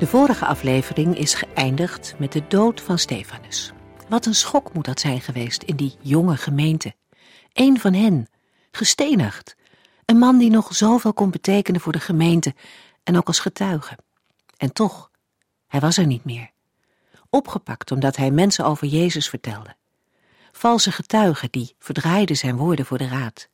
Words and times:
De 0.00 0.06
vorige 0.06 0.46
aflevering 0.46 1.16
is 1.16 1.34
geëindigd 1.34 2.14
met 2.18 2.32
de 2.32 2.42
dood 2.48 2.80
van 2.80 2.98
Stefanus. 2.98 3.72
Wat 4.08 4.26
een 4.26 4.34
schok 4.34 4.72
moet 4.72 4.84
dat 4.84 5.00
zijn 5.00 5.20
geweest 5.20 5.62
in 5.62 5.76
die 5.76 5.96
jonge 6.00 6.36
gemeente. 6.36 6.94
Eén 7.52 7.80
van 7.80 7.92
hen, 7.94 8.28
gestenigd. 8.70 9.56
Een 10.04 10.18
man 10.18 10.38
die 10.38 10.50
nog 10.50 10.74
zoveel 10.74 11.12
kon 11.12 11.30
betekenen 11.30 11.80
voor 11.80 11.92
de 11.92 12.00
gemeente 12.00 12.54
en 13.02 13.16
ook 13.16 13.26
als 13.26 13.38
getuige. 13.38 13.98
En 14.56 14.72
toch, 14.72 15.10
hij 15.66 15.80
was 15.80 15.96
er 15.96 16.06
niet 16.06 16.24
meer. 16.24 16.50
Opgepakt 17.30 17.90
omdat 17.90 18.16
hij 18.16 18.30
mensen 18.30 18.64
over 18.64 18.86
Jezus 18.86 19.28
vertelde. 19.28 19.76
Valse 20.52 20.92
getuigen 20.92 21.50
die 21.50 21.74
verdraaiden 21.78 22.36
zijn 22.36 22.56
woorden 22.56 22.86
voor 22.86 22.98
de 22.98 23.08
raad. 23.08 23.48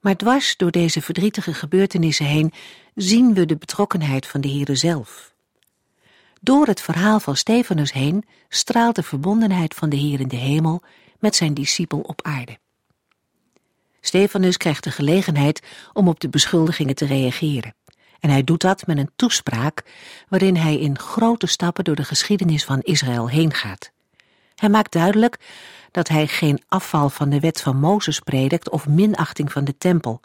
Maar 0.00 0.16
dwars 0.16 0.56
door 0.56 0.70
deze 0.70 1.02
verdrietige 1.02 1.54
gebeurtenissen 1.54 2.26
heen 2.26 2.52
zien 2.94 3.34
we 3.34 3.46
de 3.46 3.56
betrokkenheid 3.56 4.26
van 4.26 4.40
de 4.40 4.48
Heere 4.48 4.74
zelf. 4.74 5.34
Door 6.40 6.66
het 6.66 6.80
verhaal 6.80 7.20
van 7.20 7.36
Stefanus 7.36 7.92
heen 7.92 8.24
straalt 8.48 8.94
de 8.94 9.02
verbondenheid 9.02 9.74
van 9.74 9.88
de 9.88 9.96
Heer 9.96 10.20
in 10.20 10.28
de 10.28 10.36
hemel 10.36 10.82
met 11.18 11.36
zijn 11.36 11.54
discipel 11.54 12.00
op 12.00 12.22
aarde. 12.22 12.58
Stefanus 14.00 14.56
krijgt 14.56 14.84
de 14.84 14.90
gelegenheid 14.90 15.62
om 15.92 16.08
op 16.08 16.20
de 16.20 16.28
beschuldigingen 16.28 16.94
te 16.94 17.06
reageren. 17.06 17.74
En 18.20 18.30
hij 18.30 18.44
doet 18.44 18.60
dat 18.60 18.86
met 18.86 18.98
een 18.98 19.10
toespraak 19.16 19.84
waarin 20.28 20.56
hij 20.56 20.78
in 20.78 20.98
grote 20.98 21.46
stappen 21.46 21.84
door 21.84 21.96
de 21.96 22.04
geschiedenis 22.04 22.64
van 22.64 22.80
Israël 22.80 23.28
heen 23.28 23.54
gaat. 23.54 23.92
Hij 24.58 24.68
maakt 24.68 24.92
duidelijk 24.92 25.38
dat 25.90 26.08
hij 26.08 26.26
geen 26.26 26.62
afval 26.68 27.10
van 27.10 27.28
de 27.28 27.40
wet 27.40 27.60
van 27.60 27.76
Mozes 27.76 28.20
predikt 28.20 28.70
of 28.70 28.86
minachting 28.86 29.52
van 29.52 29.64
de 29.64 29.78
tempel. 29.78 30.20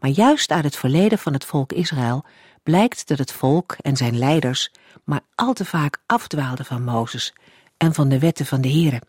Maar 0.00 0.10
juist 0.10 0.50
uit 0.50 0.64
het 0.64 0.76
verleden 0.76 1.18
van 1.18 1.32
het 1.32 1.44
volk 1.44 1.72
Israël 1.72 2.24
blijkt 2.62 3.08
dat 3.08 3.18
het 3.18 3.32
volk 3.32 3.76
en 3.80 3.96
zijn 3.96 4.18
leiders 4.18 4.70
maar 5.04 5.20
al 5.34 5.52
te 5.52 5.64
vaak 5.64 5.98
afdwaalden 6.06 6.64
van 6.64 6.84
Mozes 6.84 7.32
en 7.76 7.94
van 7.94 8.08
de 8.08 8.18
wetten 8.18 8.46
van 8.46 8.60
de 8.60 8.70
Here. 8.70 9.02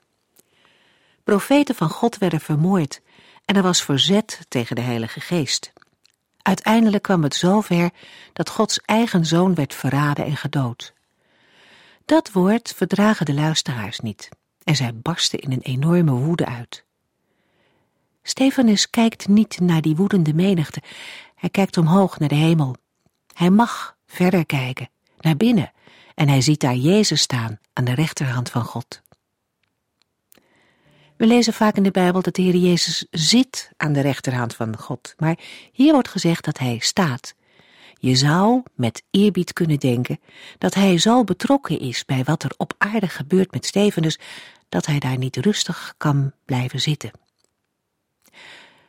Profeten 1.24 1.76
van 1.76 1.90
God 1.90 2.18
werden 2.18 2.40
vermoord 2.40 3.02
en 3.46 3.56
er 3.56 3.62
was 3.64 3.84
verzet 3.84 4.46
tegen 4.48 4.76
de 4.76 4.82
Heilige 4.82 5.20
Geest. 5.20 5.74
Uiteindelijk 6.42 7.04
kwam 7.04 7.24
het 7.24 7.36
zover 7.36 7.90
dat 8.34 8.50
Gods 8.50 8.80
eigen 8.86 9.26
zoon 9.26 9.56
werd 9.56 9.74
verraden 9.74 10.26
en 10.26 10.38
gedood. 10.38 10.94
Dat 12.10 12.32
woord 12.32 12.74
verdragen 12.76 13.26
de 13.26 13.34
luisteraars 13.34 14.00
niet 14.00 14.30
en 14.64 14.76
zij 14.76 14.96
barsten 14.96 15.40
in 15.40 15.52
een 15.52 15.62
enorme 15.62 16.12
woede 16.12 16.46
uit. 16.46 16.86
Stefanus 18.24 18.90
kijkt 18.90 19.28
niet 19.28 19.60
naar 19.60 19.82
die 19.82 19.96
woedende 19.96 20.34
menigte, 20.34 20.82
hij 21.36 21.50
kijkt 21.50 21.78
omhoog 21.78 22.20
naar 22.20 22.30
de 22.30 22.36
hemel. 22.36 22.76
Hij 23.34 23.50
mag 23.50 23.98
verder 24.06 24.46
kijken, 24.46 24.90
naar 25.20 25.38
binnen, 25.38 25.72
en 26.16 26.30
hij 26.30 26.42
ziet 26.42 26.60
daar 26.60 26.76
Jezus 26.76 27.22
staan 27.22 27.60
aan 27.74 27.86
de 27.86 27.94
rechterhand 27.94 28.50
van 28.50 28.64
God. 28.64 29.02
We 31.18 31.26
lezen 31.26 31.54
vaak 31.54 31.76
in 31.76 31.84
de 31.84 31.92
Bijbel 31.92 32.22
dat 32.22 32.36
de 32.36 32.42
Heer 32.42 32.56
Jezus 32.56 33.06
zit 33.12 33.72
aan 33.78 33.94
de 33.94 34.02
rechterhand 34.02 34.56
van 34.56 34.78
God, 34.78 35.14
maar 35.18 35.40
hier 35.72 35.94
wordt 35.94 36.10
gezegd 36.10 36.46
dat 36.46 36.58
hij 36.58 36.78
staat. 36.80 37.36
Je 38.02 38.16
zou 38.16 38.64
met 38.76 39.04
eerbied 39.12 39.54
kunnen 39.54 39.80
denken 39.80 40.20
dat 40.58 40.74
hij 40.74 40.98
zo 40.98 41.24
betrokken 41.24 41.80
is 41.80 42.06
bij 42.06 42.24
wat 42.24 42.44
er 42.44 42.54
op 42.58 42.74
aarde 42.78 43.08
gebeurt 43.08 43.52
met 43.52 43.66
Stefanus, 43.66 44.20
dat 44.70 44.86
hij 44.86 45.00
daar 45.00 45.18
niet 45.18 45.38
rustig 45.38 45.94
kan 45.98 46.32
blijven 46.46 46.82
zitten. 46.82 47.12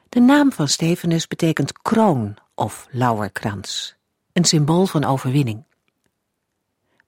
De 0.09 0.21
naam 0.21 0.53
van 0.53 0.69
Stefanus 0.69 1.26
betekent 1.26 1.82
kroon 1.82 2.37
of 2.54 2.87
lauwerkrans, 2.91 3.94
een 4.32 4.44
symbool 4.44 4.87
van 4.87 5.04
overwinning. 5.04 5.65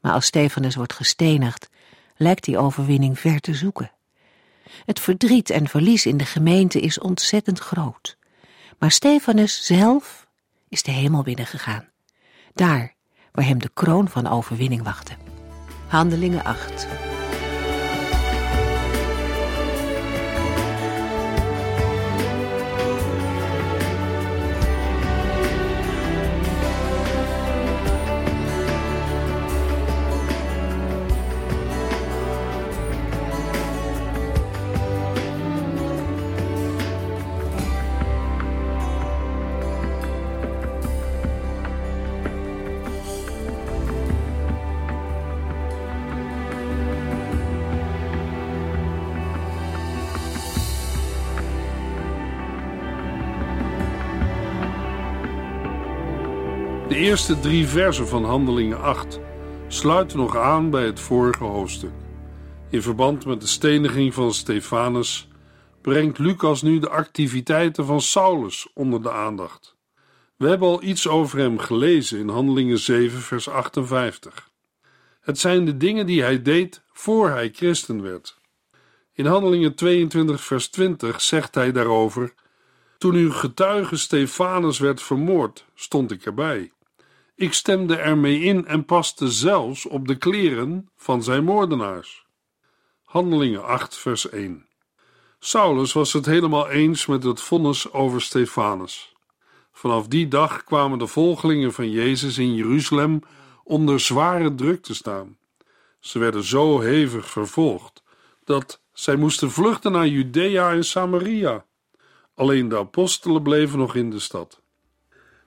Maar 0.01 0.13
als 0.13 0.27
Stefanus 0.27 0.75
wordt 0.75 0.93
gestenigd, 0.93 1.69
lijkt 2.17 2.45
die 2.45 2.59
overwinning 2.59 3.19
ver 3.19 3.41
te 3.41 3.55
zoeken. 3.55 3.93
Het 4.85 5.01
verdriet 5.01 5.51
en 5.51 5.69
verlies 5.69 6.07
in 6.07 6.17
de 6.17 6.25
gemeente 6.25 6.81
is 6.81 6.99
ontzettend 6.99 7.59
groot. 7.59 8.17
Maar 8.79 8.91
Stefanus 8.91 9.65
zelf 9.67 10.27
is 10.69 10.83
de 10.83 10.91
hemel 10.91 11.23
binnengegaan. 11.23 11.92
Daar 12.55 12.95
waar 13.33 13.45
hem 13.45 13.59
de 13.59 13.71
kroon 13.75 14.09
van 14.09 14.27
overwinning 14.27 14.83
wachtte. 14.83 15.13
Handelingen 15.89 16.45
8. 16.45 16.87
Eerste 57.13 57.41
drie 57.41 57.67
versen 57.67 58.09
van 58.09 58.25
Handelingen 58.25 58.81
8 58.81 59.21
sluiten 59.69 60.19
nog 60.19 60.37
aan 60.37 60.71
bij 60.71 60.85
het 60.85 61.01
vorige 61.01 61.45
hoofdstuk. 61.45 61.93
In 62.71 62.83
verband 62.83 63.27
met 63.27 63.41
de 63.41 63.47
steniging 63.47 64.15
van 64.15 64.35
Stefanus 64.35 65.29
brengt 65.81 66.19
Lucas 66.19 66.63
nu 66.63 66.79
de 66.79 66.89
activiteiten 66.89 67.85
van 67.85 68.01
Saulus 68.01 68.69
onder 68.75 69.03
de 69.03 69.11
aandacht. 69.11 69.77
We 70.37 70.49
hebben 70.49 70.69
al 70.69 70.83
iets 70.83 71.09
over 71.09 71.39
hem 71.39 71.59
gelezen 71.59 72.19
in 72.19 72.29
Handelingen 72.29 72.79
7, 72.79 73.21
vers 73.21 73.49
58. 73.49 74.51
Het 75.21 75.39
zijn 75.39 75.65
de 75.65 75.77
dingen 75.77 76.07
die 76.07 76.23
hij 76.23 76.43
deed 76.43 76.83
voor 76.93 77.31
hij 77.31 77.51
christen 77.53 78.03
werd. 78.03 78.39
In 79.13 79.27
Handelingen 79.27 79.75
22, 79.75 80.45
vers 80.45 80.69
20 80.69 81.21
zegt 81.21 81.55
hij 81.55 81.73
daarover: 81.73 82.35
Toen 82.99 83.15
uw 83.15 83.33
getuige 83.33 83.97
Stefanus 83.97 84.79
werd 84.79 85.03
vermoord, 85.03 85.65
stond 85.75 86.11
ik 86.11 86.25
erbij. 86.25 86.71
Ik 87.35 87.53
stemde 87.53 87.97
ermee 87.97 88.41
in 88.41 88.67
en 88.67 88.85
paste 88.85 89.31
zelfs 89.31 89.87
op 89.87 90.09
de 90.09 90.17
kleren 90.17 90.91
van 90.97 91.23
zijn 91.23 91.45
moordenaars. 91.45 92.27
Handelingen 93.03 93.65
8, 93.65 93.97
vers 93.97 94.29
1. 94.29 94.67
Saulus 95.39 95.93
was 95.93 96.13
het 96.13 96.27
helemaal 96.27 96.69
eens 96.69 97.07
met 97.07 97.23
het 97.23 97.41
vonnis 97.41 97.93
over 97.93 98.23
Stefanus. 98.23 99.13
Vanaf 99.73 100.07
die 100.07 100.29
dag 100.29 100.65
kwamen 100.65 100.99
de 100.99 101.07
volgelingen 101.07 101.73
van 101.73 101.91
Jezus 101.91 102.39
in 102.39 102.55
Jeruzalem 102.55 103.21
onder 103.65 104.01
zware 104.01 104.55
druk 104.55 104.83
te 104.83 104.95
staan. 104.95 105.37
Ze 106.01 106.19
werden 106.19 106.45
zo 106.45 106.81
hevig 106.81 107.31
vervolgd 107.31 108.03
dat 108.45 108.83
zij 108.93 109.17
moesten 109.17 109.51
vluchten 109.51 109.93
naar 109.93 110.07
Judea 110.07 110.73
en 110.73 110.85
Samaria. 110.85 111.65
Alleen 112.35 112.69
de 112.69 112.79
apostelen 112.79 113.43
bleven 113.43 113.79
nog 113.79 113.95
in 113.95 114.11
de 114.11 114.19
stad. 114.19 114.62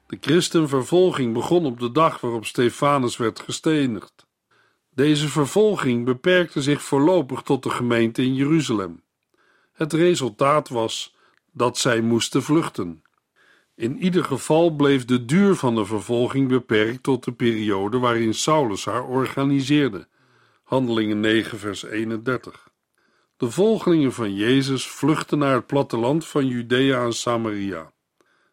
De 0.08 0.18
christenvervolging 0.22 1.34
begon 1.34 1.66
op 1.66 1.80
de 1.80 1.92
dag 1.92 2.22
waarop 2.22 2.46
Stefanus 2.46 3.18
werd 3.18 3.40
gestenigd. 3.40 4.26
Deze 4.90 5.28
vervolging 5.28 6.06
beperkte 6.06 6.62
zich 6.62 6.82
voorlopig 6.82 7.42
tot 7.42 7.64
de 7.64 7.70
gemeente 7.70 8.22
in 8.22 8.36
Jeruzalem. 8.36 9.04
Het 9.74 9.94
resultaat 9.94 10.70
was 10.70 11.16
dat 11.52 11.78
zij 11.78 12.02
moesten 12.02 12.44
vluchten. 12.44 13.04
In 13.76 13.98
ieder 13.98 14.24
geval 14.24 14.70
bleef 14.70 15.06
de 15.06 15.26
duur 15.26 15.56
van 15.56 15.76
de 15.76 15.86
vervolging 15.86 16.48
beperkt 16.48 17.04
tot 17.04 17.24
de 17.24 17.32
periode 17.32 17.98
waarin 17.98 18.34
Saulus 18.34 18.86
haar 18.86 19.04
organiseerde. 19.04 20.08
Handelingen 20.64 21.20
9, 21.20 21.60
vers 21.60 21.84
31. 21.84 22.70
De 23.38 23.52
volgelingen 23.52 24.14
van 24.14 24.36
Jezus 24.36 24.88
vluchtten 24.88 25.38
naar 25.38 25.56
het 25.56 25.68
platteland 25.68 26.26
van 26.26 26.48
Judea 26.48 27.04
en 27.04 27.14
Samaria. 27.14 27.92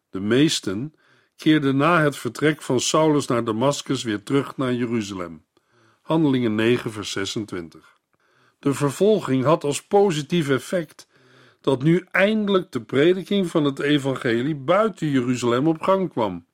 De 0.09 0.19
meesten 0.19 0.93
keerde 1.43 1.73
na 1.73 2.01
het 2.01 2.17
vertrek 2.17 2.61
van 2.61 2.79
Saulus 2.79 3.27
naar 3.27 3.43
Damascus 3.43 4.03
weer 4.03 4.23
terug 4.23 4.57
naar 4.57 4.73
Jeruzalem. 4.73 5.45
Handelingen 6.01 6.55
9, 6.55 6.91
vers 6.91 7.11
26. 7.11 7.99
De 8.59 8.73
vervolging 8.73 9.43
had 9.43 9.63
als 9.63 9.83
positief 9.83 10.49
effect 10.49 11.07
dat 11.61 11.81
nu 11.81 12.05
eindelijk 12.11 12.71
de 12.71 12.81
prediking 12.81 13.47
van 13.47 13.63
het 13.63 13.79
evangelie 13.79 14.55
buiten 14.55 15.07
Jeruzalem 15.07 15.67
op 15.67 15.81
gang 15.81 16.09
kwam, 16.09 16.45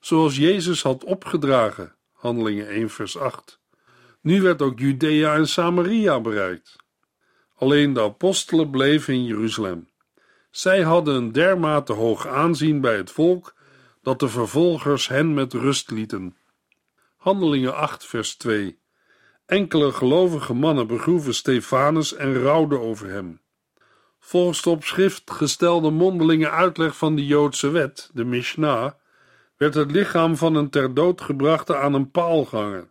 zoals 0.00 0.36
Jezus 0.36 0.82
had 0.82 1.04
opgedragen. 1.04 1.94
Handelingen 2.12 2.68
1, 2.68 2.90
vers 2.90 3.18
8. 3.18 3.60
Nu 4.20 4.42
werd 4.42 4.62
ook 4.62 4.78
Judea 4.78 5.34
en 5.34 5.48
Samaria 5.48 6.20
bereikt. 6.20 6.76
Alleen 7.54 7.92
de 7.92 8.00
apostelen 8.00 8.70
bleven 8.70 9.14
in 9.14 9.24
Jeruzalem. 9.24 9.88
Zij 10.50 10.82
hadden 10.82 11.14
een 11.14 11.32
dermate 11.32 11.92
hoog 11.92 12.26
aanzien 12.26 12.80
bij 12.80 12.96
het 12.96 13.10
volk 13.10 13.54
dat 14.06 14.20
de 14.20 14.28
vervolgers 14.28 15.08
hen 15.08 15.34
met 15.34 15.52
rust 15.52 15.90
lieten. 15.90 16.36
Handelingen 17.16 17.74
8, 17.74 18.06
vers 18.06 18.36
2. 18.36 18.78
Enkele 19.46 19.92
gelovige 19.92 20.54
mannen 20.54 20.86
begroeven 20.86 21.34
Stefanus 21.34 22.14
en 22.14 22.42
rouwden 22.42 22.80
over 22.80 23.08
hem. 23.10 23.40
Volgens 24.18 24.62
de 24.62 24.70
op 24.70 24.84
schrift 24.84 25.30
gestelde 25.30 25.90
mondelinge 25.90 26.50
uitleg 26.50 26.96
van 26.96 27.16
de 27.16 27.26
Joodse 27.26 27.70
wet, 27.70 28.10
de 28.12 28.24
Mishnah, 28.24 28.92
werd 29.56 29.74
het 29.74 29.90
lichaam 29.90 30.36
van 30.36 30.54
een 30.54 30.70
ter 30.70 30.94
dood 30.94 31.20
gebrachte 31.20 31.76
aan 31.76 31.94
een 31.94 32.10
paal 32.10 32.44
gehangen. 32.44 32.90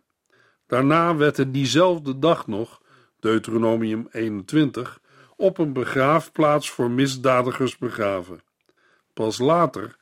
Daarna 0.66 1.16
werd 1.16 1.36
het 1.36 1.54
diezelfde 1.54 2.18
dag 2.18 2.46
nog, 2.46 2.82
Deuteronomium 3.20 4.08
21, 4.10 5.00
op 5.36 5.58
een 5.58 5.72
begraafplaats 5.72 6.70
voor 6.70 6.90
misdadigers 6.90 7.78
begraven. 7.78 8.42
Pas 9.12 9.38
later 9.38 9.96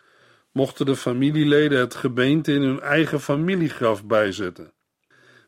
mochten 0.55 0.87
de 0.87 0.97
familieleden 0.97 1.79
het 1.79 1.95
gebeente 1.95 2.53
in 2.53 2.63
hun 2.63 2.81
eigen 2.81 3.21
familiegraf 3.21 4.05
bijzetten. 4.05 4.73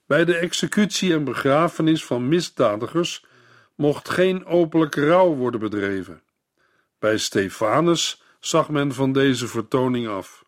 Bij 0.06 0.24
de 0.24 0.36
executie 0.36 1.12
en 1.12 1.24
begrafenis 1.24 2.04
van 2.04 2.28
misdadigers 2.28 3.24
mocht 3.74 4.08
geen 4.08 4.44
openlijke 4.44 5.06
rouw 5.06 5.34
worden 5.34 5.60
bedreven. 5.60 6.22
Bij 6.98 7.18
Stefanus 7.18 8.22
zag 8.40 8.68
men 8.68 8.92
van 8.92 9.12
deze 9.12 9.46
vertoning 9.46 10.08
af. 10.08 10.44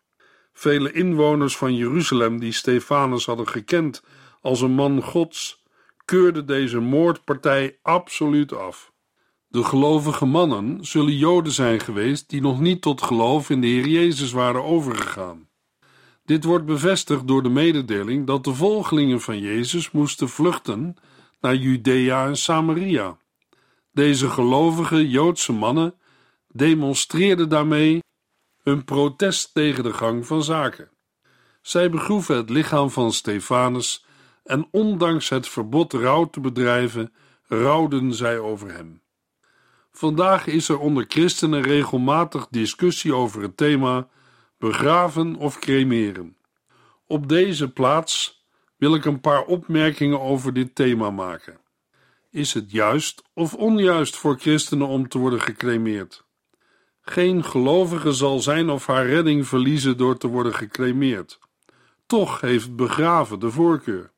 Vele 0.53 0.91
inwoners 0.91 1.57
van 1.57 1.75
Jeruzalem 1.75 2.39
die 2.39 2.51
Stefanus 2.51 3.25
hadden 3.25 3.47
gekend 3.47 4.03
als 4.41 4.61
een 4.61 4.71
man 4.71 5.01
Gods, 5.01 5.63
keurden 6.05 6.45
deze 6.45 6.79
moordpartij 6.79 7.77
absoluut 7.81 8.53
af. 8.53 8.91
De 9.51 9.63
gelovige 9.63 10.25
mannen 10.25 10.85
zullen 10.85 11.17
Joden 11.17 11.51
zijn 11.51 11.79
geweest 11.79 12.29
die 12.29 12.41
nog 12.41 12.59
niet 12.59 12.81
tot 12.81 13.01
geloof 13.01 13.49
in 13.49 13.61
de 13.61 13.67
Heer 13.67 13.87
Jezus 13.87 14.31
waren 14.31 14.63
overgegaan. 14.63 15.49
Dit 16.25 16.43
wordt 16.43 16.65
bevestigd 16.65 17.27
door 17.27 17.43
de 17.43 17.49
mededeling 17.49 18.27
dat 18.27 18.43
de 18.43 18.53
volgelingen 18.53 19.21
van 19.21 19.39
Jezus 19.39 19.91
moesten 19.91 20.29
vluchten 20.29 20.95
naar 21.41 21.55
Judea 21.55 22.25
en 22.25 22.37
Samaria. 22.37 23.17
Deze 23.91 24.29
gelovige 24.29 25.09
Joodse 25.09 25.53
mannen 25.53 25.99
demonstreerden 26.47 27.49
daarmee 27.49 27.99
hun 28.63 28.83
protest 28.83 29.53
tegen 29.53 29.83
de 29.83 29.93
gang 29.93 30.27
van 30.27 30.43
zaken. 30.43 30.89
Zij 31.61 31.89
begroeven 31.89 32.35
het 32.35 32.49
lichaam 32.49 32.89
van 32.89 33.11
Stefanus 33.11 34.05
en 34.43 34.67
ondanks 34.71 35.29
het 35.29 35.47
verbod 35.47 35.93
rouw 35.93 36.29
te 36.29 36.39
bedrijven, 36.39 37.13
rouwden 37.47 38.13
zij 38.13 38.39
over 38.39 38.73
hem. 38.73 39.01
Vandaag 39.99 40.47
is 40.47 40.69
er 40.69 40.79
onder 40.79 41.05
christenen 41.07 41.61
regelmatig 41.61 42.47
discussie 42.49 43.13
over 43.13 43.41
het 43.41 43.57
thema 43.57 44.07
begraven 44.57 45.35
of 45.35 45.59
cremeren. 45.59 46.37
Op 47.07 47.29
deze 47.29 47.71
plaats 47.71 48.43
wil 48.77 48.95
ik 48.95 49.05
een 49.05 49.19
paar 49.19 49.45
opmerkingen 49.45 50.21
over 50.21 50.53
dit 50.53 50.75
thema 50.75 51.09
maken. 51.09 51.59
Is 52.31 52.53
het 52.53 52.71
juist 52.71 53.23
of 53.33 53.53
onjuist 53.53 54.15
voor 54.15 54.39
christenen 54.39 54.87
om 54.87 55.07
te 55.07 55.17
worden 55.17 55.41
gecremeerd? 55.41 56.25
Geen 57.01 57.43
gelovige 57.43 58.11
zal 58.11 58.39
zijn 58.39 58.69
of 58.69 58.85
haar 58.85 59.05
redding 59.05 59.47
verliezen 59.47 59.97
door 59.97 60.17
te 60.17 60.27
worden 60.27 60.53
gecremeerd. 60.53 61.39
Toch 62.05 62.41
heeft 62.41 62.75
begraven 62.75 63.39
de 63.39 63.51
voorkeur. 63.51 64.11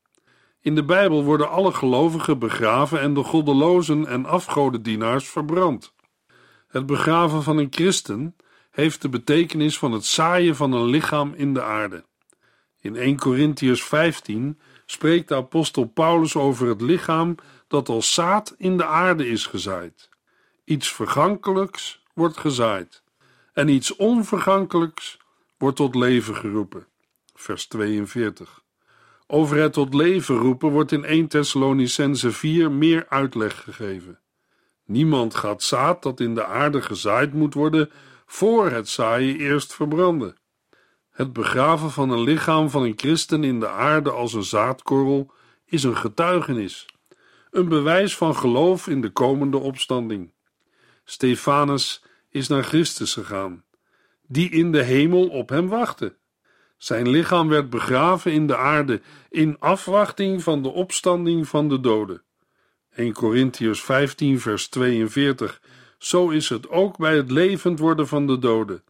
In 0.62 0.75
de 0.75 0.84
Bijbel 0.84 1.24
worden 1.24 1.50
alle 1.50 1.74
gelovigen 1.74 2.40
begraven 2.40 3.00
en 3.00 3.13
de 3.13 3.24
goddelozen 3.24 4.06
en 4.08 4.25
afgodendienaars 4.25 5.30
verbrand. 5.30 5.94
Het 6.68 6.86
begraven 6.86 7.44
van 7.44 7.58
een 7.58 7.68
christen 7.69 8.36
heeft 8.72 9.02
de 9.02 9.10
betekenis 9.10 9.78
van 9.78 9.92
het 9.92 10.06
zaaien 10.06 10.56
van 10.56 10.72
een 10.72 10.86
lichaam 10.86 11.34
in 11.34 11.54
de 11.54 11.63
aarde. 11.63 12.06
In 12.81 12.96
1 12.96 13.18
Corinthians 13.18 13.84
15 13.84 14.60
spreekt 14.86 15.28
de 15.28 15.36
apostel 15.36 15.86
Paulus 15.86 16.36
over 16.36 16.68
het 16.68 16.81
lichaam 16.81 17.36
dat 17.68 17.90
als 17.90 18.13
zaad 18.13 18.56
in 18.58 18.78
de 18.78 18.86
aarde 18.86 19.28
is 19.28 19.46
gezaaid. 19.46 20.10
Iets 20.63 20.94
vergankelijks 20.94 22.04
wordt 22.13 22.38
gezaaid 22.38 23.04
en 23.54 23.68
iets 23.68 23.96
onvergankelijks 23.96 25.18
wordt 25.58 25.78
tot 25.78 25.96
leven 25.96 26.36
geroepen. 26.36 26.88
Vers 27.34 27.68
42. 27.68 28.61
Over 29.33 29.57
het 29.57 29.74
tot 29.74 29.94
leven 29.94 30.36
roepen 30.36 30.69
wordt 30.69 30.92
in 30.92 31.04
1 31.04 31.28
Thessalonicense 31.28 32.31
4 32.31 32.72
meer 32.72 33.06
uitleg 33.10 33.63
gegeven. 33.63 34.19
Niemand 34.86 35.36
gaat 35.36 35.63
zaad 35.63 36.04
dat 36.04 36.19
in 36.19 36.36
de 36.36 36.45
aarde 36.45 36.81
gezaaid 36.81 37.33
moet 37.33 37.54
worden, 37.54 37.92
voor 38.25 38.72
het 38.72 38.89
zaaien 38.89 39.36
eerst 39.36 39.74
verbranden. 39.74 40.36
Het 41.10 41.33
begraven 41.33 41.92
van 41.92 42.10
een 42.10 42.22
lichaam 42.22 42.69
van 42.69 42.83
een 42.83 42.94
christen 42.95 43.44
in 43.44 43.60
de 43.60 43.68
aarde 43.68 44.12
als 44.12 44.33
een 44.33 44.44
zaadkorrel 44.44 45.31
is 45.66 45.84
een 45.84 45.98
getuigenis, 45.98 46.86
een 47.51 47.69
bewijs 47.69 48.18
van 48.18 48.36
geloof 48.36 48.88
in 48.88 49.01
de 49.01 49.10
komende 49.10 49.57
opstanding. 49.57 50.34
Stefanus 51.04 52.04
is 52.30 52.48
naar 52.48 52.63
Christus 52.63 53.13
gegaan, 53.13 53.63
die 54.27 54.50
in 54.50 54.72
de 54.72 54.84
hemel 54.84 55.27
op 55.27 55.50
hem 55.50 55.68
wachtte. 55.68 56.19
Zijn 56.81 57.10
lichaam 57.10 57.48
werd 57.48 57.69
begraven 57.69 58.31
in 58.31 58.48
de 58.48 58.57
aarde 58.57 59.01
in 59.30 59.56
afwachting 59.60 60.44
van 60.44 60.63
de 60.63 60.69
opstanding 60.69 61.48
van 61.48 61.70
de 61.70 61.79
doden. 61.79 62.22
1 62.96 63.13
Corinthians 63.13 63.84
15, 63.84 64.39
vers 64.39 64.67
42. 64.67 65.62
Zo 65.98 66.29
is 66.29 66.50
het 66.50 66.70
ook 66.70 66.98
bij 66.98 67.15
het 67.15 67.32
levend 67.32 67.79
worden 67.79 68.08
van 68.08 68.27
de 68.27 68.39
doden. 68.39 68.84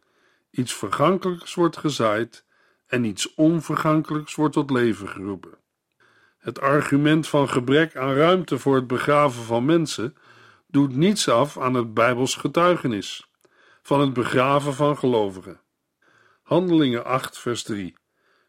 Iets 0.50 0.74
vergankelijks 0.74 1.54
wordt 1.54 1.76
gezaaid 1.76 2.44
en 2.86 3.04
iets 3.04 3.34
onvergankelijks 3.34 4.34
wordt 4.34 4.54
tot 4.54 4.70
leven 4.70 5.08
geroepen. 5.08 5.58
Het 6.38 6.60
argument 6.60 7.28
van 7.28 7.48
gebrek 7.48 7.96
aan 7.96 8.14
ruimte 8.14 8.58
voor 8.58 8.74
het 8.74 8.86
begraven 8.86 9.42
van 9.42 9.64
mensen 9.64 10.16
doet 10.66 10.96
niets 10.96 11.28
af 11.28 11.58
aan 11.58 11.74
het 11.74 11.94
Bijbels 11.94 12.36
getuigenis 12.36 13.30
van 13.82 14.00
het 14.00 14.12
begraven 14.12 14.74
van 14.74 14.98
gelovigen. 14.98 15.61
Handelingen 16.52 17.04
8, 17.04 17.38
vers 17.38 17.62
3. 17.62 17.94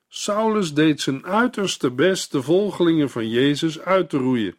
Saulus 0.07 0.73
deed 0.73 1.01
zijn 1.01 1.25
uiterste 1.25 1.91
best 1.91 2.31
de 2.31 2.41
volgelingen 2.41 3.09
van 3.09 3.29
Jezus 3.29 3.79
uit 3.79 4.09
te 4.09 4.17
roeien. 4.17 4.55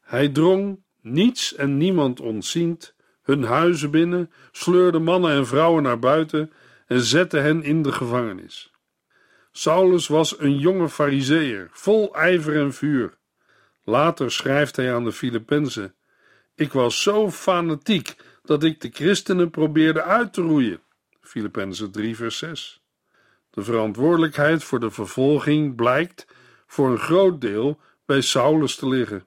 Hij 0.00 0.28
drong, 0.28 0.82
niets 1.00 1.54
en 1.54 1.76
niemand 1.76 2.20
ontziend, 2.20 2.94
hun 3.22 3.42
huizen 3.42 3.90
binnen, 3.90 4.30
sleurde 4.52 4.98
mannen 4.98 5.30
en 5.30 5.46
vrouwen 5.46 5.82
naar 5.82 5.98
buiten 5.98 6.52
en 6.86 7.00
zette 7.00 7.38
hen 7.38 7.62
in 7.62 7.82
de 7.82 7.92
gevangenis. 7.92 8.72
Saulus 9.52 10.06
was 10.06 10.38
een 10.38 10.58
jonge 10.58 10.88
fariseer, 10.88 11.68
vol 11.72 12.14
ijver 12.14 12.56
en 12.56 12.72
vuur. 12.72 13.18
Later 13.84 14.30
schrijft 14.30 14.76
hij 14.76 14.94
aan 14.94 15.04
de 15.04 15.12
Filippenzen: 15.12 15.94
Ik 16.54 16.72
was 16.72 17.02
zo 17.02 17.30
fanatiek 17.30 18.16
dat 18.42 18.64
ik 18.64 18.80
de 18.80 18.90
christenen 18.92 19.50
probeerde 19.50 20.02
uit 20.02 20.32
te 20.32 20.40
roeien. 20.40 20.83
Filippenzen 21.24 21.90
3, 21.90 22.16
vers 22.16 22.38
6. 22.38 22.82
De 23.50 23.62
verantwoordelijkheid 23.62 24.64
voor 24.64 24.80
de 24.80 24.90
vervolging 24.90 25.74
blijkt 25.74 26.26
voor 26.66 26.90
een 26.90 26.98
groot 26.98 27.40
deel 27.40 27.80
bij 28.06 28.20
Saulus 28.20 28.76
te 28.76 28.88
liggen. 28.88 29.26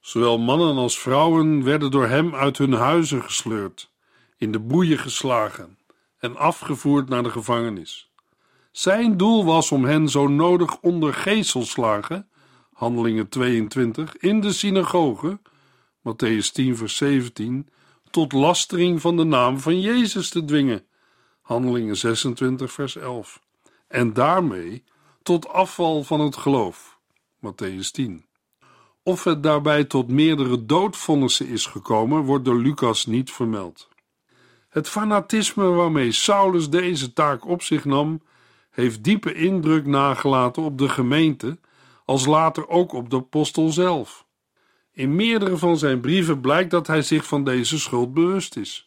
Zowel 0.00 0.38
mannen 0.38 0.76
als 0.76 0.98
vrouwen 0.98 1.64
werden 1.64 1.90
door 1.90 2.06
hem 2.06 2.34
uit 2.34 2.58
hun 2.58 2.72
huizen 2.72 3.22
gesleurd, 3.22 3.90
in 4.36 4.52
de 4.52 4.58
boeien 4.58 4.98
geslagen 4.98 5.78
en 6.18 6.36
afgevoerd 6.36 7.08
naar 7.08 7.22
de 7.22 7.30
gevangenis. 7.30 8.10
Zijn 8.70 9.16
doel 9.16 9.44
was 9.44 9.72
om 9.72 9.84
hen 9.84 10.08
zo 10.08 10.28
nodig 10.28 10.80
onder 10.80 11.14
gezelslagen, 11.14 12.28
handelingen 12.72 13.28
22, 13.28 14.16
in 14.16 14.40
de 14.40 14.52
synagoge, 14.52 15.38
Matthäus 15.98 16.52
10 16.52 16.76
vers 16.76 16.96
17, 16.96 17.68
tot 18.10 18.32
lastering 18.32 19.00
van 19.00 19.16
de 19.16 19.24
naam 19.24 19.58
van 19.58 19.80
Jezus 19.80 20.28
te 20.28 20.44
dwingen, 20.44 20.86
handelingen 21.46 21.96
26 21.96 22.72
vers 22.72 22.96
11, 22.96 23.40
en 23.88 24.12
daarmee 24.12 24.84
tot 25.22 25.48
afval 25.48 26.02
van 26.02 26.20
het 26.20 26.36
geloof, 26.36 26.98
Matthäus 27.46 27.90
10. 27.90 28.24
Of 29.02 29.24
het 29.24 29.42
daarbij 29.42 29.84
tot 29.84 30.08
meerdere 30.08 30.66
doodvonnissen 30.66 31.48
is 31.48 31.66
gekomen, 31.66 32.22
wordt 32.22 32.44
door 32.44 32.58
Lucas 32.58 33.06
niet 33.06 33.30
vermeld. 33.30 33.88
Het 34.68 34.88
fanatisme 34.88 35.64
waarmee 35.64 36.12
Saulus 36.12 36.70
deze 36.70 37.12
taak 37.12 37.46
op 37.46 37.62
zich 37.62 37.84
nam, 37.84 38.20
heeft 38.70 39.04
diepe 39.04 39.34
indruk 39.34 39.86
nagelaten 39.86 40.62
op 40.62 40.78
de 40.78 40.88
gemeente 40.88 41.58
als 42.04 42.26
later 42.26 42.68
ook 42.68 42.92
op 42.92 43.10
de 43.10 43.16
apostel 43.16 43.68
zelf. 43.68 44.26
In 44.92 45.14
meerdere 45.14 45.56
van 45.56 45.78
zijn 45.78 46.00
brieven 46.00 46.40
blijkt 46.40 46.70
dat 46.70 46.86
hij 46.86 47.02
zich 47.02 47.26
van 47.26 47.44
deze 47.44 47.78
schuld 47.78 48.14
bewust 48.14 48.56
is. 48.56 48.86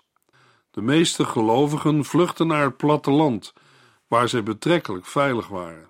De 0.72 0.82
meeste 0.82 1.26
gelovigen 1.26 2.06
vluchten 2.06 2.48
naar 2.48 2.64
het 2.64 2.78
platteland, 2.78 3.54
waar 4.08 4.30
zij 4.30 4.44
betrekkelijk 4.44 5.06
veilig 5.06 5.48
waren. 5.48 5.90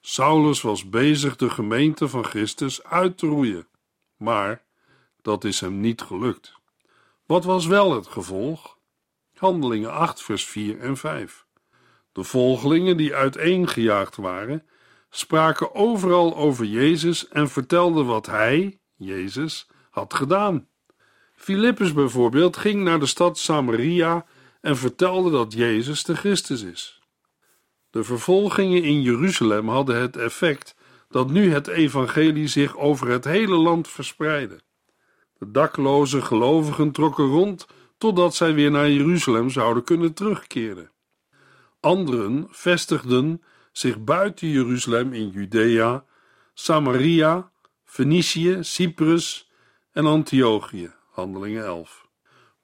Saulus 0.00 0.60
was 0.62 0.88
bezig 0.88 1.36
de 1.36 1.50
gemeente 1.50 2.08
van 2.08 2.24
Christus 2.24 2.84
uit 2.84 3.18
te 3.18 3.26
roeien, 3.26 3.68
maar 4.16 4.64
dat 5.22 5.44
is 5.44 5.60
hem 5.60 5.80
niet 5.80 6.02
gelukt. 6.02 6.54
Wat 7.26 7.44
was 7.44 7.66
wel 7.66 7.94
het 7.94 8.06
gevolg? 8.06 8.78
Handelingen 9.34 9.92
8, 9.92 10.22
vers 10.22 10.44
4 10.44 10.80
en 10.80 10.96
5. 10.96 11.46
De 12.12 12.24
volgelingen 12.24 12.96
die 12.96 13.14
uiteengejaagd 13.14 14.16
waren, 14.16 14.66
spraken 15.10 15.74
overal 15.74 16.36
over 16.36 16.64
Jezus 16.64 17.28
en 17.28 17.48
vertelden 17.48 18.06
wat 18.06 18.26
hij, 18.26 18.80
Jezus, 18.94 19.68
had 19.90 20.14
gedaan. 20.14 20.68
Filippus 21.36 21.92
bijvoorbeeld 21.92 22.56
ging 22.56 22.82
naar 22.82 22.98
de 22.98 23.06
stad 23.06 23.38
Samaria 23.38 24.26
en 24.60 24.76
vertelde 24.76 25.30
dat 25.30 25.52
Jezus 25.52 26.04
de 26.04 26.16
Christus 26.16 26.62
is. 26.62 27.00
De 27.90 28.04
vervolgingen 28.04 28.82
in 28.82 29.02
Jeruzalem 29.02 29.68
hadden 29.68 30.00
het 30.00 30.16
effect 30.16 30.76
dat 31.08 31.30
nu 31.30 31.52
het 31.52 31.66
evangelie 31.66 32.46
zich 32.46 32.76
over 32.76 33.08
het 33.08 33.24
hele 33.24 33.56
land 33.56 33.88
verspreidde. 33.88 34.60
De 35.38 35.50
dakloze 35.50 36.22
gelovigen 36.22 36.92
trokken 36.92 37.26
rond 37.26 37.66
totdat 37.98 38.34
zij 38.34 38.54
weer 38.54 38.70
naar 38.70 38.90
Jeruzalem 38.90 39.50
zouden 39.50 39.84
kunnen 39.84 40.12
terugkeren. 40.12 40.90
Anderen 41.80 42.46
vestigden 42.50 43.42
zich 43.72 44.04
buiten 44.04 44.48
Jeruzalem 44.48 45.12
in 45.12 45.28
Judea, 45.28 46.04
Samaria, 46.54 47.50
Fenicië, 47.84 48.58
Cyprus 48.60 49.50
en 49.92 50.06
Antiochië. 50.06 50.92
Handelingen 51.16 51.64
11. 51.64 52.08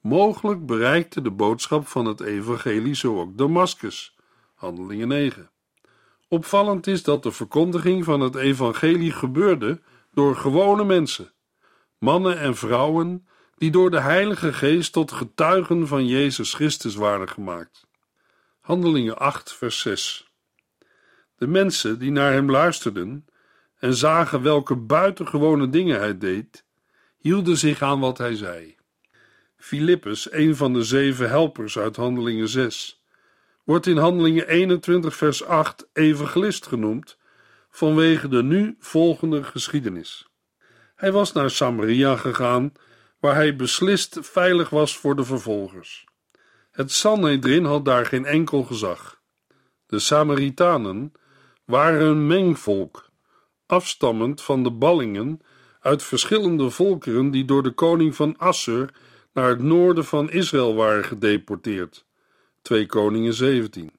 Mogelijk 0.01 0.65
bereikte 0.65 1.21
de 1.21 1.31
boodschap 1.31 1.87
van 1.87 2.05
het 2.05 2.21
evangelie 2.21 2.95
zo 2.95 3.19
ook 3.19 3.37
Damascus. 3.37 4.15
Handelingen 4.53 5.07
9. 5.07 5.49
Opvallend 6.27 6.87
is 6.87 7.03
dat 7.03 7.23
de 7.23 7.31
verkondiging 7.31 8.03
van 8.03 8.19
het 8.19 8.35
evangelie 8.35 9.11
gebeurde 9.11 9.81
door 10.11 10.35
gewone 10.35 10.83
mensen, 10.83 11.33
mannen 11.97 12.39
en 12.39 12.55
vrouwen 12.55 13.27
die 13.57 13.71
door 13.71 13.91
de 13.91 13.99
Heilige 13.99 14.53
Geest 14.53 14.93
tot 14.93 15.11
getuigen 15.11 15.87
van 15.87 16.05
Jezus 16.05 16.53
Christus 16.53 16.95
waren 16.95 17.29
gemaakt. 17.29 17.87
Handelingen 18.59 19.17
8, 19.17 19.53
vers 19.53 19.79
6. 19.79 20.33
De 21.35 21.47
mensen 21.47 21.99
die 21.99 22.11
naar 22.11 22.31
hem 22.31 22.51
luisterden 22.51 23.25
en 23.79 23.93
zagen 23.93 24.41
welke 24.41 24.75
buitengewone 24.75 25.69
dingen 25.69 25.99
hij 25.99 26.17
deed, 26.17 26.65
hielden 27.23 27.57
zich 27.57 27.81
aan 27.81 27.99
wat 27.99 28.17
hij 28.17 28.35
zei. 28.35 28.75
Filippus, 29.55 30.31
een 30.31 30.55
van 30.55 30.73
de 30.73 30.83
zeven 30.83 31.29
helpers 31.29 31.77
uit 31.77 31.95
Handelingen 31.95 32.47
6, 32.47 33.03
wordt 33.63 33.87
in 33.87 33.97
Handelingen 33.97 34.47
21, 34.47 35.15
vers 35.15 35.43
8 35.43 35.87
evangelist 35.93 36.67
genoemd 36.67 37.17
vanwege 37.69 38.27
de 38.27 38.43
nu 38.43 38.75
volgende 38.79 39.43
geschiedenis. 39.43 40.27
Hij 40.95 41.11
was 41.11 41.33
naar 41.33 41.49
Samaria 41.49 42.15
gegaan, 42.15 42.71
waar 43.19 43.35
hij 43.35 43.55
beslist 43.55 44.17
veilig 44.21 44.69
was 44.69 44.97
voor 44.97 45.15
de 45.15 45.23
vervolgers. 45.23 46.05
Het 46.71 46.91
Sanhedrin 46.91 47.65
had 47.65 47.85
daar 47.85 48.05
geen 48.05 48.25
enkel 48.25 48.63
gezag. 48.63 49.21
De 49.85 49.99
Samaritanen 49.99 51.11
waren 51.65 52.07
een 52.07 52.27
mengvolk, 52.27 53.09
afstammend 53.65 54.41
van 54.41 54.63
de 54.63 54.71
ballingen 54.71 55.41
uit 55.83 56.03
verschillende 56.03 56.69
volkeren 56.69 57.31
die 57.31 57.45
door 57.45 57.63
de 57.63 57.71
koning 57.71 58.15
van 58.15 58.37
Assur 58.37 58.93
naar 59.33 59.49
het 59.49 59.61
noorden 59.61 60.05
van 60.05 60.31
Israël 60.31 60.75
waren 60.75 61.03
gedeporteerd. 61.03 62.05
2 62.61 62.85
Koningen 62.85 63.33
17. 63.33 63.91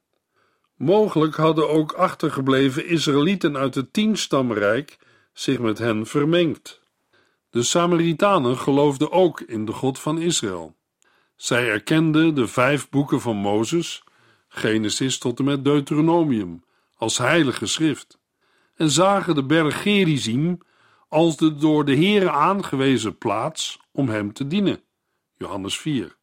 Mogelijk 0.75 1.35
hadden 1.35 1.69
ook 1.69 1.91
achtergebleven 1.91 2.87
Israëlieten 2.87 3.57
uit 3.57 3.75
het 3.75 3.93
tienstamrijk 3.93 4.97
zich 5.33 5.59
met 5.59 5.77
hen 5.77 6.05
vermengd. 6.05 6.81
De 7.49 7.63
Samaritanen 7.63 8.57
geloofden 8.57 9.11
ook 9.11 9.41
in 9.41 9.65
de 9.65 9.71
God 9.71 9.99
van 9.99 10.21
Israël. 10.21 10.75
Zij 11.35 11.69
erkenden 11.69 12.35
de 12.35 12.47
vijf 12.47 12.89
boeken 12.89 13.21
van 13.21 13.35
Mozes, 13.35 14.03
Genesis 14.47 15.17
tot 15.17 15.39
en 15.39 15.45
met 15.45 15.63
Deuteronomium, 15.63 16.63
als 16.95 17.17
heilige 17.17 17.65
schrift 17.65 18.17
en 18.75 18.89
zagen 18.89 19.35
de 19.35 19.43
berg 19.43 19.81
Gerizim 19.81 20.57
als 21.15 21.37
de 21.37 21.55
door 21.55 21.85
de 21.85 21.95
Heere 21.95 22.31
aangewezen 22.31 23.17
plaats 23.17 23.79
om 23.91 24.09
hem 24.09 24.33
te 24.33 24.47
dienen. 24.47 24.81
Johannes 25.37 25.77
4. 25.77 26.15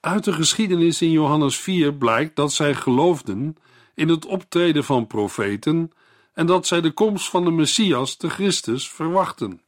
Uit 0.00 0.24
de 0.24 0.32
geschiedenis 0.32 1.02
in 1.02 1.10
Johannes 1.10 1.56
4 1.56 1.94
blijkt 1.94 2.36
dat 2.36 2.52
zij 2.52 2.74
geloofden 2.74 3.56
in 3.94 4.08
het 4.08 4.26
optreden 4.26 4.84
van 4.84 5.06
profeten 5.06 5.90
en 6.32 6.46
dat 6.46 6.66
zij 6.66 6.80
de 6.80 6.90
komst 6.90 7.28
van 7.28 7.44
de 7.44 7.50
Messias, 7.50 8.18
de 8.18 8.30
Christus, 8.30 8.90
verwachten. 8.90 9.60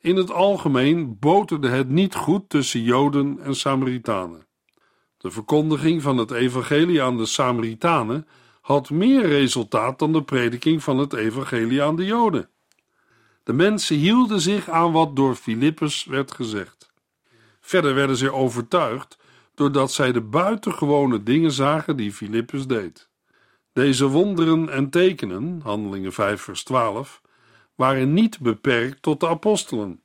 In 0.00 0.16
het 0.16 0.30
algemeen 0.30 1.18
boterde 1.18 1.68
het 1.68 1.88
niet 1.88 2.14
goed 2.14 2.48
tussen 2.48 2.82
Joden 2.82 3.38
en 3.40 3.56
Samaritanen. 3.56 4.46
De 5.18 5.30
verkondiging 5.30 6.02
van 6.02 6.16
het 6.16 6.30
evangelie 6.30 7.02
aan 7.02 7.16
de 7.16 7.26
Samaritanen 7.26 8.26
had 8.60 8.90
meer 8.90 9.26
resultaat 9.26 9.98
dan 9.98 10.12
de 10.12 10.22
prediking 10.22 10.82
van 10.82 10.98
het 10.98 11.12
evangelie 11.12 11.82
aan 11.82 11.96
de 11.96 12.04
Joden. 12.04 12.48
De 13.44 13.52
mensen 13.52 13.96
hielden 13.96 14.40
zich 14.40 14.68
aan 14.68 14.92
wat 14.92 15.16
door 15.16 15.34
Filippus 15.34 16.04
werd 16.04 16.32
gezegd. 16.32 16.92
Verder 17.60 17.94
werden 17.94 18.16
ze 18.16 18.32
overtuigd 18.32 19.18
doordat 19.54 19.92
zij 19.92 20.12
de 20.12 20.20
buitengewone 20.20 21.22
dingen 21.22 21.52
zagen 21.52 21.96
die 21.96 22.12
Filippus 22.12 22.66
deed. 22.66 23.08
Deze 23.72 24.06
wonderen 24.06 24.68
en 24.68 24.90
tekenen, 24.90 25.60
handelingen 25.62 26.12
5 26.12 26.42
vers 26.42 26.64
12, 26.64 27.22
waren 27.74 28.12
niet 28.12 28.40
beperkt 28.40 29.02
tot 29.02 29.20
de 29.20 29.28
apostelen. 29.28 30.02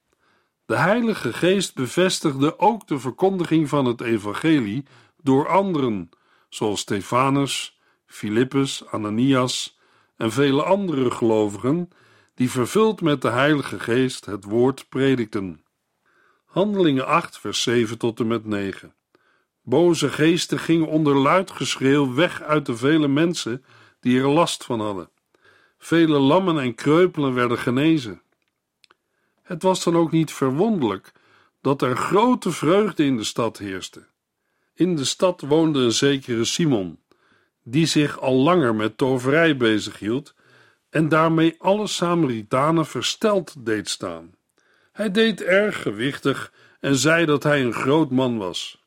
De 0.66 0.76
Heilige 0.78 1.34
Geest 1.34 1.76
bevestigde 1.76 2.60
ook 2.60 2.88
de 2.88 3.00
verkondiging 3.00 3.70
van 3.70 3.86
het 3.86 4.02
evangelie 4.02 4.86
door 5.22 5.48
anderen, 5.48 6.10
zoals 6.50 6.80
Stefanus, 6.80 7.80
Filippus, 8.06 8.86
Ananias 8.86 9.80
en 10.18 10.32
vele 10.32 10.64
andere 10.64 11.12
gelovigen 11.12 11.90
die 12.40 12.52
vervuld 12.52 13.02
met 13.02 13.22
de 13.22 13.30
Heilige 13.30 13.80
Geest 13.80 14.26
het 14.26 14.44
woord 14.44 14.90
predikten. 14.90 15.64
Handelingen 16.46 17.06
8, 17.06 17.40
vers 17.40 17.64
7 17.64 17.98
tot 17.98 18.20
en 18.20 18.28
met 18.28 18.46
9. 18.46 18.94
Boze 19.62 20.10
geesten 20.10 20.60
gingen 20.60 20.88
onder 20.88 21.16
luid 21.16 21.52
geschreeuw 21.52 22.14
weg 22.14 22.42
uit 22.42 22.66
de 22.66 22.78
vele 22.78 23.08
mensen 23.08 23.64
die 24.00 24.20
er 24.20 24.28
last 24.28 24.64
van 24.64 24.80
hadden. 24.80 25.10
Vele 25.78 26.20
lammen 26.20 26.60
en 26.60 26.76
kreupelen 26.76 27.34
werden 27.34 27.58
genezen. 27.58 28.22
Het 29.42 29.64
was 29.64 29.84
dan 29.84 29.96
ook 29.96 30.12
niet 30.12 30.32
verwonderlijk 30.32 31.12
dat 31.62 31.82
er 31.82 31.98
grote 31.98 32.52
vreugde 32.52 33.04
in 33.06 33.18
de 33.18 33.24
stad 33.24 33.58
heerste. 33.58 34.08
In 34.74 34.96
de 34.96 35.06
stad 35.06 35.42
woonde 35.42 35.80
een 35.80 35.92
zekere 35.92 36.46
Simon, 36.46 37.00
die 37.64 37.86
zich 37.86 38.20
al 38.20 38.36
langer 38.36 38.76
met 38.76 38.98
toverij 38.98 39.58
bezighield 39.58 40.34
en 40.90 41.10
daarmee 41.10 41.56
alle 41.60 41.88
Samaritanen 41.88 42.86
versteld 42.86 43.66
deed 43.66 43.90
staan. 43.90 44.36
Hij 44.92 45.12
deed 45.12 45.42
erg 45.42 45.82
gewichtig 45.82 46.54
en 46.80 46.96
zei 46.96 47.26
dat 47.26 47.44
hij 47.44 47.64
een 47.64 47.74
groot 47.74 48.12
man 48.12 48.38
was. 48.38 48.84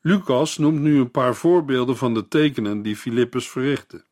Lucas 0.00 0.58
noemt 0.58 0.80
nu 0.80 0.98
een 0.98 1.10
paar 1.10 1.34
voorbeelden 1.34 1.96
van 1.96 2.14
de 2.14 2.28
tekenen 2.28 2.82
die 2.82 2.96
Filippus 2.96 3.48
verrichtte. 3.48 4.04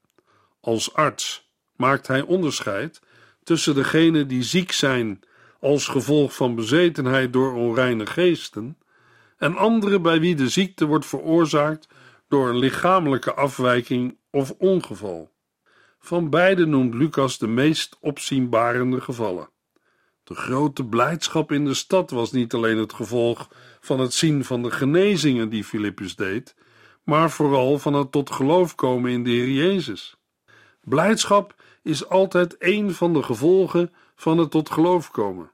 Als 0.61 0.95
arts 0.95 1.51
maakt 1.77 2.07
hij 2.07 2.21
onderscheid 2.21 3.01
tussen 3.43 3.75
degenen 3.75 4.29
die 4.29 4.43
ziek 4.43 4.73
zijn 4.73 5.21
als 5.61 5.89
gevolg 5.89 6.35
van 6.35 6.55
bezetenheid 6.55 7.33
door 7.33 7.55
onreine 7.55 8.07
geesten 8.07 8.79
en 9.37 9.57
anderen 9.57 10.03
bij 10.03 10.21
wie 10.21 10.35
de 10.35 10.49
ziekte 10.49 10.85
wordt 10.85 11.07
veroorzaakt 11.07 11.89
door 12.29 12.49
een 12.49 12.59
lichamelijke 12.59 13.35
afwijking 13.35 14.17
of 14.31 14.51
ongeval. 14.51 15.31
Van 16.01 16.31
beide 16.31 16.67
noemt 16.67 16.95
Lucas 16.95 17.39
de 17.39 17.47
meest 17.47 17.97
opzienbarende 18.01 19.01
gevallen. 19.01 19.49
De 20.25 20.35
grote 20.35 20.85
blijdschap 20.85 21.53
in 21.53 21.65
de 21.65 21.75
stad 21.75 22.11
was 22.11 22.33
niet 22.33 22.55
alleen 22.55 22.79
het 22.79 22.93
gevolg 22.93 23.49
van 23.81 24.01
het 24.01 24.13
zien 24.13 24.45
van 24.45 24.63
de 24.63 24.71
genezingen 24.71 25.49
die 25.49 25.65
Filippus 25.65 26.17
deed, 26.17 26.55
maar 27.05 27.31
vooral 27.31 27.79
van 27.79 27.95
het 27.95 28.13
tot 28.13 28.31
geloof 28.31 28.75
komen 28.75 29.11
in 29.11 29.25
de 29.25 29.31
Heer 29.31 29.49
Jezus. 29.51 30.17
Blijdschap 30.85 31.55
is 31.83 32.09
altijd 32.09 32.57
een 32.59 32.95
van 32.95 33.13
de 33.13 33.23
gevolgen 33.23 33.93
van 34.15 34.39
het 34.39 34.51
tot 34.51 34.71
geloof 34.71 35.11
komen. 35.11 35.51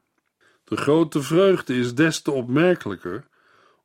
De 0.63 0.77
grote 0.77 1.21
vreugde 1.21 1.75
is 1.75 1.95
des 1.95 2.21
te 2.21 2.31
opmerkelijker, 2.31 3.27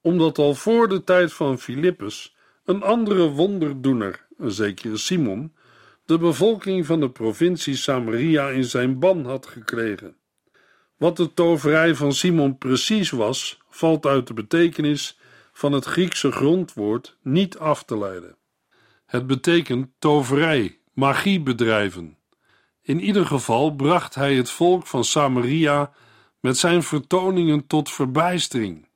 omdat 0.01 0.39
al 0.39 0.55
voor 0.55 0.89
de 0.89 1.05
tijd 1.05 1.33
van 1.33 1.59
Filippus 1.59 2.35
een 2.65 2.83
andere 2.83 3.29
wonderdoener, 3.29 4.27
een 4.39 4.51
zekere 4.51 4.97
Simon, 4.97 5.53
de 6.13 6.19
bevolking 6.19 6.87
van 6.87 7.01
de 7.01 7.11
provincie 7.11 7.77
Samaria 7.77 8.49
in 8.49 8.65
zijn 8.65 8.99
ban 8.99 9.25
had 9.25 9.47
gekregen. 9.47 10.17
Wat 10.97 11.17
de 11.17 11.35
toverij 11.35 11.95
van 11.95 12.13
Simon 12.13 12.59
precies 12.59 13.11
was, 13.11 13.61
valt 13.69 14.07
uit 14.07 14.27
de 14.27 14.35
betekenis 14.35 15.19
van 15.53 15.73
het 15.73 15.85
Griekse 15.85 16.33
grondwoord 16.33 17.17
niet 17.23 17.59
af 17.59 17.85
te 17.85 17.99
leiden. 17.99 18.37
Het 19.07 19.27
betekent 19.27 19.89
toverij, 19.99 20.79
magie 20.93 21.41
bedrijven. 21.41 22.17
In 22.83 23.01
ieder 23.01 23.27
geval 23.27 23.75
bracht 23.75 24.15
hij 24.15 24.35
het 24.35 24.51
volk 24.51 24.87
van 24.87 25.05
Samaria 25.05 25.93
met 26.41 26.57
zijn 26.57 26.83
vertoningen 26.83 27.67
tot 27.67 27.91
verbijstering. 27.91 28.89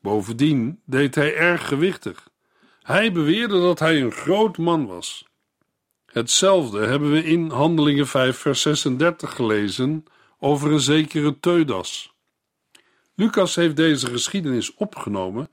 Bovendien 0.00 0.80
deed 0.84 1.14
hij 1.14 1.36
erg 1.36 1.68
gewichtig. 1.68 2.28
Hij 2.82 3.12
beweerde 3.12 3.60
dat 3.60 3.78
hij 3.78 4.00
een 4.00 4.12
groot 4.12 4.58
man 4.58 4.86
was. 4.86 5.25
Hetzelfde 6.16 6.86
hebben 6.86 7.10
we 7.10 7.24
in 7.24 7.50
Handelingen 7.50 8.06
5, 8.06 8.38
vers 8.38 8.60
36 8.60 9.34
gelezen 9.34 10.04
over 10.38 10.72
een 10.72 10.80
zekere 10.80 11.40
Teudas. 11.40 12.14
Lucas 13.14 13.54
heeft 13.54 13.76
deze 13.76 14.06
geschiedenis 14.06 14.74
opgenomen 14.74 15.48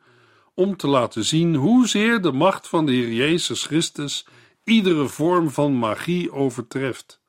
om 0.54 0.78
te 0.78 0.88
laten 0.88 1.24
zien 1.24 1.56
hoezeer 1.56 2.22
de 2.22 2.32
macht 2.32 2.68
van 2.68 2.86
de 2.86 2.92
Heer 2.92 3.12
Jezus 3.12 3.66
Christus 3.66 4.26
iedere 4.64 5.08
vorm 5.08 5.50
van 5.50 5.74
magie 5.74 6.32
overtreft. 6.32 7.22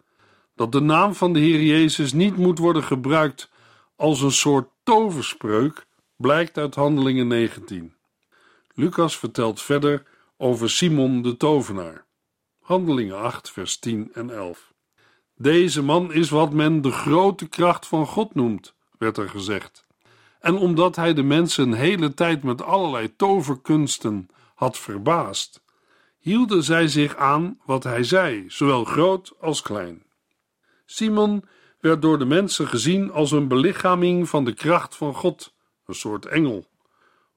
Dat 0.55 0.73
de 0.73 0.81
naam 0.81 1.15
van 1.15 1.33
de 1.33 1.39
Heer 1.41 1.63
Jezus 1.63 2.13
niet 2.13 2.37
moet 2.37 2.59
worden 2.59 2.85
gebruikt 2.85 3.51
als 3.97 4.21
een 4.21 4.33
soort 4.33 4.69
toverspreuk, 4.83 5.87
blijkt 6.17 6.59
uit 6.59 6.75
Handelingen 6.75 7.27
19. 7.27 7.95
Lucas 8.75 9.19
vertelt 9.19 9.63
verder 9.63 10.03
over 10.37 10.71
Simon 10.71 11.23
de 11.23 11.37
tovenaar. 11.37 12.05
Handelingen 12.65 13.19
8, 13.19 13.51
vers 13.51 13.79
10 13.79 14.11
en 14.15 14.31
11. 14.31 14.73
Deze 15.37 15.83
man 15.83 16.13
is 16.13 16.31
wat 16.31 16.53
men 16.53 16.81
de 16.81 16.91
grote 16.91 17.49
kracht 17.49 17.87
van 17.87 18.07
God 18.07 18.35
noemt, 18.35 18.75
werd 18.99 19.17
er 19.17 19.29
gezegd. 19.29 19.87
En 20.41 20.57
omdat 20.57 20.97
hij 20.97 21.15
de 21.15 21.23
mensen 21.23 21.67
een 21.67 21.79
hele 21.79 22.15
tijd 22.15 22.43
met 22.43 22.63
allerlei 22.63 23.17
toverkunsten 23.17 24.29
had 24.55 24.79
verbaasd, 24.79 25.63
hielden 26.19 26.63
zij 26.63 26.89
zich 26.89 27.17
aan 27.17 27.59
wat 27.65 27.85
hij 27.85 28.03
zei, 28.03 28.45
zowel 28.49 28.85
groot 28.85 29.33
als 29.41 29.63
klein. 29.63 30.03
Simon 30.87 31.45
werd 31.81 32.03
door 32.03 32.19
de 32.19 32.25
mensen 32.25 32.69
gezien 32.69 33.13
als 33.13 33.31
een 33.31 33.49
belichaming 33.49 34.29
van 34.29 34.45
de 34.45 34.55
kracht 34.55 34.97
van 34.97 35.15
God, 35.15 35.55
een 35.87 35.95
soort 35.95 36.27
engel. 36.27 36.67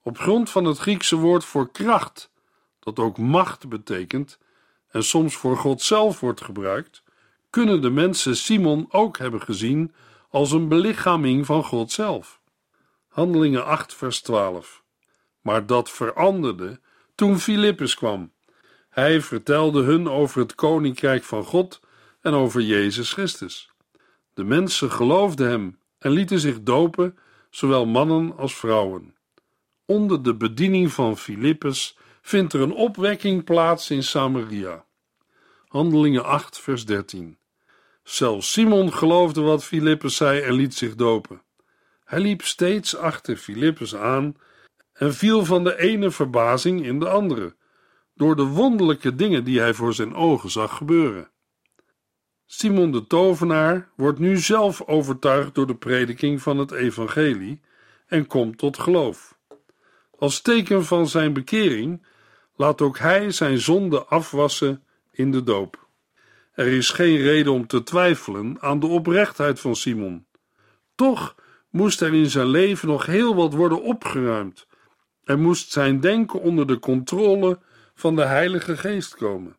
Op 0.02 0.18
grond 0.18 0.50
van 0.50 0.64
het 0.64 0.78
Griekse 0.78 1.16
woord 1.16 1.44
voor 1.44 1.70
kracht, 1.70 2.30
dat 2.80 2.98
ook 2.98 3.18
macht 3.18 3.68
betekent 3.68 4.38
en 4.90 5.04
soms 5.04 5.36
voor 5.36 5.56
God 5.56 5.82
zelf 5.82 6.20
wordt 6.20 6.40
gebruikt, 6.40 7.02
kunnen 7.50 7.82
de 7.82 7.90
mensen 7.90 8.36
Simon 8.36 8.86
ook 8.90 9.18
hebben 9.18 9.42
gezien 9.42 9.94
als 10.30 10.52
een 10.52 10.68
belichaming 10.68 11.46
van 11.46 11.64
God 11.64 11.92
zelf. 11.92 12.40
Handelingen 13.08 13.64
8, 13.64 13.94
vers 13.94 14.20
12. 14.20 14.82
Maar 15.40 15.66
dat 15.66 15.90
veranderde 15.90 16.80
toen 17.14 17.38
Filippus 17.38 17.94
kwam. 17.94 18.32
Hij 18.88 19.20
vertelde 19.20 19.82
hun 19.82 20.08
over 20.08 20.40
het 20.40 20.54
koninkrijk 20.54 21.24
van 21.24 21.44
God 21.44 21.80
en 22.20 22.32
over 22.32 22.60
Jezus 22.60 23.12
Christus. 23.12 23.70
De 24.34 24.44
mensen 24.44 24.90
geloofden 24.90 25.48
hem 25.48 25.78
en 25.98 26.10
lieten 26.10 26.40
zich 26.40 26.62
dopen, 26.62 27.18
zowel 27.50 27.86
mannen 27.86 28.36
als 28.36 28.54
vrouwen. 28.54 29.14
Onder 29.84 30.22
de 30.22 30.34
bediening 30.34 30.92
van 30.92 31.18
Filippus 31.18 31.96
vindt 32.28 32.52
er 32.52 32.60
een 32.60 32.74
opwekking 32.74 33.44
plaats 33.44 33.90
in 33.90 34.02
Samaria. 34.02 34.84
Handelingen 35.68 36.24
8, 36.24 36.58
vers 36.58 36.84
13. 36.84 37.38
Zelfs 38.02 38.52
Simon 38.52 38.92
geloofde 38.92 39.40
wat 39.40 39.64
Filippus 39.64 40.16
zei 40.16 40.40
en 40.40 40.52
liet 40.52 40.74
zich 40.74 40.94
dopen. 40.94 41.42
Hij 42.04 42.20
liep 42.20 42.42
steeds 42.42 42.96
achter 42.96 43.36
Filippus 43.36 43.96
aan 43.96 44.36
en 44.92 45.14
viel 45.14 45.44
van 45.44 45.64
de 45.64 45.78
ene 45.78 46.10
verbazing 46.10 46.84
in 46.84 46.98
de 46.98 47.08
andere, 47.08 47.56
door 48.14 48.36
de 48.36 48.44
wonderlijke 48.44 49.14
dingen 49.14 49.44
die 49.44 49.60
hij 49.60 49.74
voor 49.74 49.94
zijn 49.94 50.14
ogen 50.14 50.50
zag 50.50 50.76
gebeuren. 50.76 51.30
Simon 52.46 52.92
de 52.92 53.06
tovenaar 53.06 53.88
wordt 53.96 54.18
nu 54.18 54.38
zelf 54.38 54.82
overtuigd 54.82 55.54
door 55.54 55.66
de 55.66 55.76
prediking 55.76 56.42
van 56.42 56.58
het 56.58 56.70
evangelie 56.70 57.60
en 58.06 58.26
komt 58.26 58.58
tot 58.58 58.78
geloof. 58.78 59.38
Als 60.18 60.40
teken 60.40 60.84
van 60.84 61.08
zijn 61.08 61.32
bekering 61.32 62.06
laat 62.58 62.80
ook 62.80 62.98
hij 62.98 63.30
zijn 63.30 63.58
zonde 63.58 64.04
afwassen 64.04 64.84
in 65.10 65.30
de 65.30 65.42
doop. 65.42 65.88
Er 66.52 66.66
is 66.66 66.90
geen 66.90 67.16
reden 67.16 67.52
om 67.52 67.66
te 67.66 67.82
twijfelen 67.82 68.56
aan 68.60 68.80
de 68.80 68.86
oprechtheid 68.86 69.60
van 69.60 69.76
Simon. 69.76 70.26
Toch 70.94 71.34
moest 71.70 72.00
er 72.00 72.14
in 72.14 72.30
zijn 72.30 72.46
leven 72.46 72.88
nog 72.88 73.06
heel 73.06 73.34
wat 73.34 73.54
worden 73.54 73.82
opgeruimd 73.82 74.66
en 75.24 75.40
moest 75.40 75.70
zijn 75.70 76.00
denken 76.00 76.40
onder 76.40 76.66
de 76.66 76.78
controle 76.78 77.58
van 77.94 78.16
de 78.16 78.24
Heilige 78.24 78.76
Geest 78.76 79.14
komen. 79.14 79.56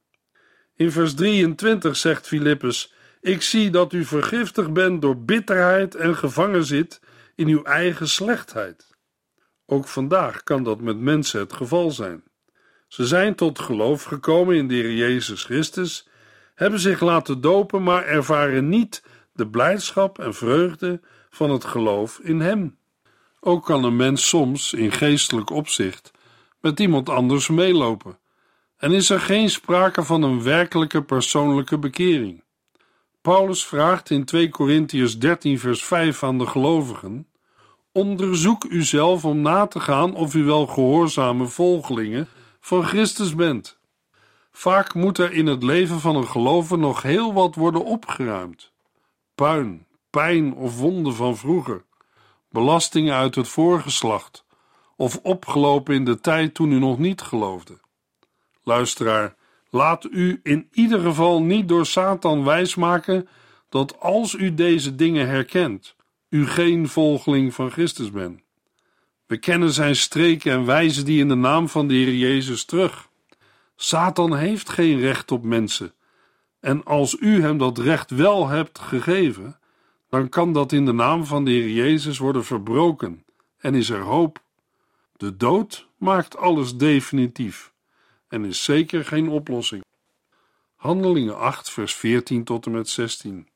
In 0.75 0.91
vers 0.91 1.13
23 1.13 1.95
zegt 1.95 2.27
Filippus: 2.27 2.93
Ik 3.21 3.41
zie 3.41 3.69
dat 3.69 3.93
u 3.93 4.05
vergiftigd 4.05 4.73
bent 4.73 5.01
door 5.01 5.17
bitterheid 5.17 5.95
en 5.95 6.15
gevangen 6.15 6.63
zit 6.63 7.01
in 7.35 7.47
uw 7.47 7.63
eigen 7.63 8.07
slechtheid. 8.07 8.87
Ook 9.65 9.87
vandaag 9.87 10.43
kan 10.43 10.63
dat 10.63 10.81
met 10.81 10.99
mensen 10.99 11.39
het 11.39 11.53
geval 11.53 11.91
zijn. 11.91 12.23
Ze 12.89 13.07
zijn 13.07 13.35
tot 13.35 13.59
geloof 13.59 14.03
gekomen 14.03 14.55
in 14.55 14.67
de 14.67 14.73
Heer 14.73 14.93
Jezus 14.93 15.43
Christus, 15.43 16.07
hebben 16.55 16.79
zich 16.79 16.99
laten 16.99 17.41
dopen, 17.41 17.83
maar 17.83 18.05
ervaren 18.05 18.69
niet 18.69 19.03
de 19.33 19.47
blijdschap 19.47 20.19
en 20.19 20.33
vreugde 20.33 21.01
van 21.29 21.49
het 21.49 21.65
geloof 21.65 22.19
in 22.19 22.39
Hem. 22.39 22.77
Ook 23.39 23.65
kan 23.65 23.83
een 23.83 23.95
mens 23.95 24.27
soms 24.27 24.73
in 24.73 24.91
geestelijk 24.91 25.49
opzicht 25.49 26.11
met 26.61 26.79
iemand 26.79 27.09
anders 27.09 27.47
meelopen, 27.47 28.19
en 28.77 28.91
is 28.91 29.09
er 29.09 29.19
geen 29.19 29.49
sprake 29.49 30.03
van 30.03 30.23
een 30.23 30.43
werkelijke 30.43 31.03
persoonlijke 31.03 31.77
bekering. 31.77 32.43
Paulus 33.21 33.65
vraagt 33.65 34.09
in 34.09 34.25
2 34.25 34.49
Korintiërs 34.49 35.19
13 35.19 35.59
vers 35.59 35.83
5 35.83 36.23
aan 36.23 36.37
de 36.37 36.47
gelovigen: 36.47 37.27
Onderzoek 37.91 38.65
uzelf 38.69 39.25
om 39.25 39.41
na 39.41 39.67
te 39.67 39.79
gaan 39.79 40.15
of 40.15 40.35
u 40.35 40.43
wel 40.43 40.67
gehoorzame 40.67 41.45
volgelingen 41.45 42.27
van 42.59 42.83
Christus 42.83 43.35
bent. 43.35 43.77
Vaak 44.51 44.93
moet 44.93 45.17
er 45.17 45.31
in 45.31 45.47
het 45.47 45.63
leven 45.63 45.99
van 45.99 46.15
een 46.15 46.27
gelovige 46.27 46.77
nog 46.77 47.01
heel 47.01 47.33
wat 47.33 47.55
worden 47.55 47.85
opgeruimd. 47.85 48.71
Puin, 49.35 49.85
pijn 50.09 50.53
of 50.53 50.77
wonden 50.79 51.15
van 51.15 51.37
vroeger, 51.37 51.83
belastingen 52.49 53.15
uit 53.15 53.35
het 53.35 53.47
voorgeslacht 53.47 54.45
of 54.95 55.19
opgelopen 55.23 55.95
in 55.95 56.05
de 56.05 56.19
tijd 56.19 56.53
toen 56.53 56.71
u 56.71 56.79
nog 56.79 56.97
niet 56.97 57.21
geloofde. 57.21 57.79
Luisteraar, 58.63 59.35
laat 59.69 60.05
u 60.11 60.39
in 60.43 60.67
ieder 60.71 60.99
geval 60.99 61.41
niet 61.41 61.67
door 61.67 61.85
Satan 61.85 62.43
wijsmaken 62.43 63.27
dat 63.69 63.99
als 63.99 64.33
u 64.33 64.53
deze 64.53 64.95
dingen 64.95 65.27
herkent, 65.27 65.95
u 66.29 66.47
geen 66.47 66.87
volgeling 66.87 67.53
van 67.53 67.71
Christus 67.71 68.11
bent. 68.11 68.41
We 69.29 69.37
kennen 69.37 69.71
zijn 69.71 69.95
streken 69.95 70.51
en 70.51 70.65
wijzen 70.65 71.05
die 71.05 71.19
in 71.19 71.27
de 71.27 71.35
naam 71.35 71.69
van 71.69 71.87
de 71.87 71.93
Heer 71.93 72.13
Jezus 72.13 72.65
terug. 72.65 73.09
Satan 73.75 74.35
heeft 74.35 74.69
geen 74.69 74.99
recht 74.99 75.31
op 75.31 75.43
mensen. 75.43 75.93
En 76.59 76.83
als 76.83 77.17
u 77.19 77.41
hem 77.41 77.57
dat 77.57 77.77
recht 77.77 78.11
wel 78.11 78.47
hebt 78.47 78.79
gegeven, 78.79 79.59
dan 80.09 80.29
kan 80.29 80.53
dat 80.53 80.71
in 80.71 80.85
de 80.85 80.91
naam 80.91 81.25
van 81.25 81.45
de 81.45 81.51
Heer 81.51 81.69
Jezus 81.69 82.17
worden 82.17 82.45
verbroken 82.45 83.25
en 83.57 83.75
is 83.75 83.89
er 83.89 84.01
hoop. 84.01 84.43
De 85.17 85.35
dood 85.35 85.87
maakt 85.97 86.37
alles 86.37 86.75
definitief 86.75 87.73
en 88.27 88.45
is 88.45 88.63
zeker 88.63 89.05
geen 89.05 89.29
oplossing. 89.29 89.83
Handelingen 90.75 91.37
8, 91.37 91.69
vers 91.69 91.95
14 91.95 92.43
tot 92.43 92.65
en 92.65 92.71
met 92.71 92.89
16. 92.89 93.47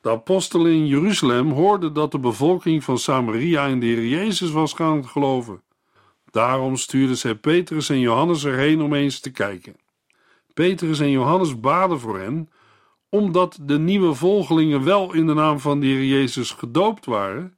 De 0.00 0.10
apostelen 0.10 0.72
in 0.72 0.86
Jeruzalem 0.86 1.50
hoorden 1.50 1.92
dat 1.92 2.12
de 2.12 2.18
bevolking 2.18 2.84
van 2.84 2.98
Samaria 2.98 3.66
in 3.66 3.80
de 3.80 3.86
Heer 3.86 4.06
Jezus 4.06 4.50
was 4.50 4.72
gaan 4.72 5.08
geloven. 5.08 5.62
Daarom 6.30 6.76
stuurden 6.76 7.16
zij 7.16 7.34
Petrus 7.34 7.88
en 7.88 8.00
Johannes 8.00 8.44
erheen 8.44 8.80
om 8.80 8.94
eens 8.94 9.20
te 9.20 9.30
kijken. 9.30 9.76
Petrus 10.54 11.00
en 11.00 11.10
Johannes 11.10 11.60
baden 11.60 12.00
voor 12.00 12.18
hen, 12.18 12.50
omdat 13.08 13.58
de 13.62 13.78
nieuwe 13.78 14.14
volgelingen 14.14 14.84
wel 14.84 15.12
in 15.12 15.26
de 15.26 15.34
naam 15.34 15.60
van 15.60 15.80
de 15.80 15.86
Heer 15.86 16.04
Jezus 16.04 16.50
gedoopt 16.50 17.06
waren, 17.06 17.54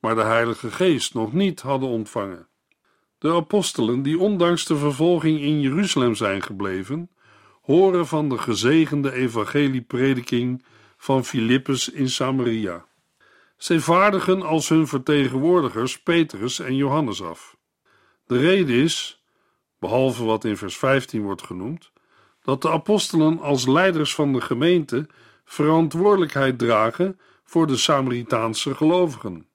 maar 0.00 0.14
de 0.14 0.22
Heilige 0.22 0.70
Geest 0.70 1.14
nog 1.14 1.32
niet 1.32 1.60
hadden 1.60 1.88
ontvangen. 1.88 2.46
De 3.18 3.32
apostelen, 3.32 4.02
die 4.02 4.18
ondanks 4.18 4.64
de 4.64 4.76
vervolging 4.76 5.40
in 5.40 5.60
Jeruzalem 5.60 6.14
zijn 6.14 6.42
gebleven, 6.42 7.10
horen 7.62 8.06
van 8.06 8.28
de 8.28 8.38
gezegende 8.38 9.12
evangelieprediking 9.12 10.64
van 10.98 11.24
Filippus 11.24 11.88
in 11.88 12.10
Samaria. 12.10 12.86
Zij 13.56 13.80
vaardigen 13.80 14.42
als 14.42 14.68
hun 14.68 14.86
vertegenwoordigers 14.86 16.02
Petrus 16.02 16.58
en 16.58 16.76
Johannes 16.76 17.22
af. 17.22 17.56
De 18.26 18.38
reden 18.38 18.74
is, 18.74 19.22
behalve 19.78 20.24
wat 20.24 20.44
in 20.44 20.56
vers 20.56 20.76
15 20.76 21.22
wordt 21.22 21.42
genoemd, 21.42 21.90
dat 22.42 22.62
de 22.62 22.70
apostelen 22.70 23.40
als 23.40 23.66
leiders 23.66 24.14
van 24.14 24.32
de 24.32 24.40
gemeente 24.40 25.06
verantwoordelijkheid 25.44 26.58
dragen 26.58 27.20
voor 27.44 27.66
de 27.66 27.76
Samaritaanse 27.76 28.74
gelovigen. 28.74 29.46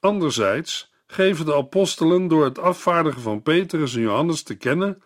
Anderzijds 0.00 0.92
geven 1.06 1.44
de 1.44 1.54
apostelen 1.54 2.28
door 2.28 2.44
het 2.44 2.58
afvaardigen 2.58 3.20
van 3.20 3.42
Petrus 3.42 3.94
en 3.94 4.00
Johannes 4.00 4.42
te 4.42 4.54
kennen 4.54 5.02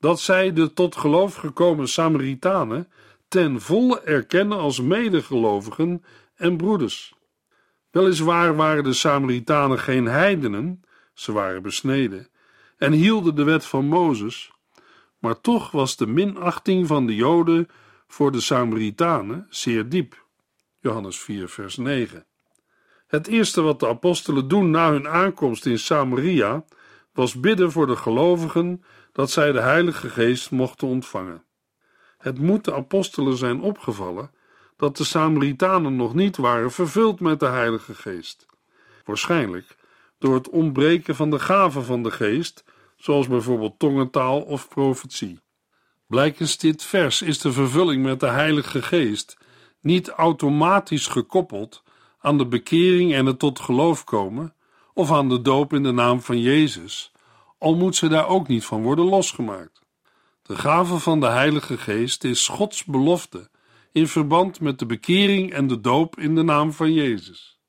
dat 0.00 0.20
zij 0.20 0.52
de 0.52 0.72
tot 0.72 0.96
geloof 0.96 1.34
gekomen 1.34 1.88
Samaritanen 1.88 2.92
ten 3.32 3.60
volle 3.60 4.00
erkennen 4.00 4.58
als 4.58 4.80
medegelovigen 4.80 6.04
en 6.34 6.56
broeders. 6.56 7.14
Weliswaar 7.90 8.56
waren 8.56 8.84
de 8.84 8.92
Samaritanen 8.92 9.78
geen 9.78 10.06
heidenen, 10.06 10.82
ze 11.14 11.32
waren 11.32 11.62
besneden 11.62 12.28
en 12.76 12.92
hielden 12.92 13.34
de 13.34 13.44
wet 13.44 13.64
van 13.64 13.86
Mozes, 13.86 14.52
maar 15.18 15.40
toch 15.40 15.70
was 15.70 15.96
de 15.96 16.06
minachting 16.06 16.86
van 16.86 17.06
de 17.06 17.14
Joden 17.14 17.68
voor 18.06 18.32
de 18.32 18.40
Samaritanen 18.40 19.46
zeer 19.50 19.88
diep. 19.88 20.26
Johannes 20.80 21.18
4, 21.18 21.48
vers 21.48 21.76
9. 21.76 22.26
Het 23.06 23.26
eerste 23.26 23.60
wat 23.62 23.80
de 23.80 23.88
apostelen 23.88 24.48
doen 24.48 24.70
na 24.70 24.90
hun 24.90 25.08
aankomst 25.08 25.66
in 25.66 25.78
Samaria 25.78 26.64
was 27.12 27.40
bidden 27.40 27.72
voor 27.72 27.86
de 27.86 27.96
gelovigen 27.96 28.84
dat 29.12 29.30
zij 29.30 29.52
de 29.52 29.60
Heilige 29.60 30.08
Geest 30.08 30.50
mochten 30.50 30.88
ontvangen. 30.88 31.44
Het 32.22 32.38
moet 32.38 32.64
de 32.64 32.74
apostelen 32.74 33.36
zijn 33.36 33.60
opgevallen 33.60 34.30
dat 34.76 34.96
de 34.96 35.04
Samaritanen 35.04 35.96
nog 35.96 36.14
niet 36.14 36.36
waren 36.36 36.70
vervuld 36.70 37.20
met 37.20 37.40
de 37.40 37.46
Heilige 37.46 37.94
Geest. 37.94 38.46
Waarschijnlijk 39.04 39.76
door 40.18 40.34
het 40.34 40.48
ontbreken 40.48 41.16
van 41.16 41.30
de 41.30 41.38
gaven 41.38 41.84
van 41.84 42.02
de 42.02 42.10
Geest, 42.10 42.64
zoals 42.96 43.28
bijvoorbeeld 43.28 43.78
tongentaal 43.78 44.40
of 44.40 44.68
profetie. 44.68 45.40
Blijkens 46.06 46.58
dit 46.58 46.82
vers 46.82 47.22
is 47.22 47.38
de 47.38 47.52
vervulling 47.52 48.02
met 48.02 48.20
de 48.20 48.28
Heilige 48.28 48.82
Geest 48.82 49.38
niet 49.80 50.08
automatisch 50.08 51.06
gekoppeld 51.06 51.82
aan 52.18 52.38
de 52.38 52.46
bekering 52.46 53.14
en 53.14 53.26
het 53.26 53.38
tot 53.38 53.60
geloof 53.60 54.04
komen, 54.04 54.54
of 54.94 55.12
aan 55.12 55.28
de 55.28 55.42
doop 55.42 55.72
in 55.72 55.82
de 55.82 55.92
naam 55.92 56.20
van 56.20 56.40
Jezus, 56.40 57.12
al 57.58 57.74
moet 57.74 57.96
ze 57.96 58.08
daar 58.08 58.26
ook 58.26 58.48
niet 58.48 58.64
van 58.64 58.82
worden 58.82 59.04
losgemaakt. 59.04 59.71
De 60.52 60.58
gave 60.58 60.98
van 60.98 61.20
de 61.20 61.26
Heilige 61.26 61.78
Geest 61.78 62.24
is 62.24 62.48
Gods 62.48 62.84
belofte 62.84 63.50
in 63.92 64.08
verband 64.08 64.60
met 64.60 64.78
de 64.78 64.86
bekering 64.86 65.52
en 65.52 65.66
de 65.66 65.80
doop 65.80 66.18
in 66.18 66.34
de 66.34 66.42
naam 66.42 66.72
van 66.72 66.92
Jezus. 66.92 67.60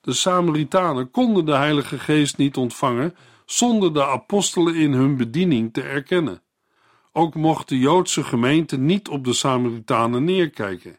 De 0.00 0.12
Samaritanen 0.12 1.10
konden 1.10 1.44
de 1.44 1.54
Heilige 1.54 1.98
Geest 1.98 2.36
niet 2.36 2.56
ontvangen 2.56 3.16
zonder 3.44 3.94
de 3.94 4.04
apostelen 4.06 4.74
in 4.74 4.92
hun 4.92 5.16
bediening 5.16 5.72
te 5.72 5.82
erkennen. 5.82 6.42
Ook 7.12 7.34
mocht 7.34 7.68
de 7.68 7.78
Joodse 7.78 8.24
gemeente 8.24 8.78
niet 8.78 9.08
op 9.08 9.24
de 9.24 9.32
Samaritanen 9.32 10.24
neerkijken. 10.24 10.98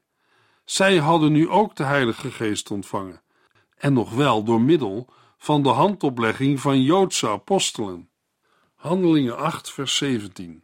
Zij 0.66 0.98
hadden 0.98 1.32
nu 1.32 1.50
ook 1.50 1.76
de 1.76 1.84
Heilige 1.84 2.32
Geest 2.32 2.72
ontvangen, 2.72 3.22
en 3.78 3.94
nog 3.94 4.12
wel 4.12 4.44
door 4.44 4.62
middel 4.62 5.10
van 5.38 5.64
de 5.64 5.70
handoplegging 5.70 6.60
van 6.60 6.82
Joodse 6.82 7.30
apostelen. 7.30 8.10
Handelingen 8.76 9.38
8, 9.38 9.72
vers 9.72 9.98
17. 9.98 10.64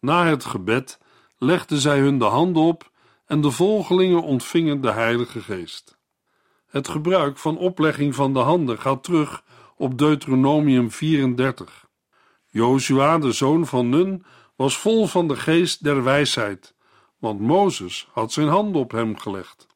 Na 0.00 0.26
het 0.26 0.44
gebed 0.44 1.00
legden 1.38 1.78
zij 1.78 1.98
hun 1.98 2.18
de 2.18 2.24
handen 2.24 2.62
op 2.62 2.90
en 3.26 3.40
de 3.40 3.50
volgelingen 3.50 4.22
ontvingen 4.22 4.80
de 4.80 4.90
Heilige 4.90 5.40
Geest. 5.40 5.98
Het 6.66 6.88
gebruik 6.88 7.38
van 7.38 7.58
oplegging 7.58 8.14
van 8.14 8.32
de 8.32 8.38
handen 8.38 8.78
gaat 8.78 9.04
terug 9.04 9.44
op 9.76 9.98
Deuteronomium 9.98 10.90
34. 10.90 11.86
Jozua, 12.46 13.18
de 13.18 13.32
zoon 13.32 13.66
van 13.66 13.88
Nun, 13.88 14.24
was 14.56 14.78
vol 14.78 15.06
van 15.06 15.28
de 15.28 15.36
geest 15.36 15.84
der 15.84 16.02
wijsheid, 16.02 16.74
want 17.18 17.40
Mozes 17.40 18.08
had 18.12 18.32
zijn 18.32 18.48
handen 18.48 18.80
op 18.80 18.90
hem 18.90 19.18
gelegd. 19.18 19.66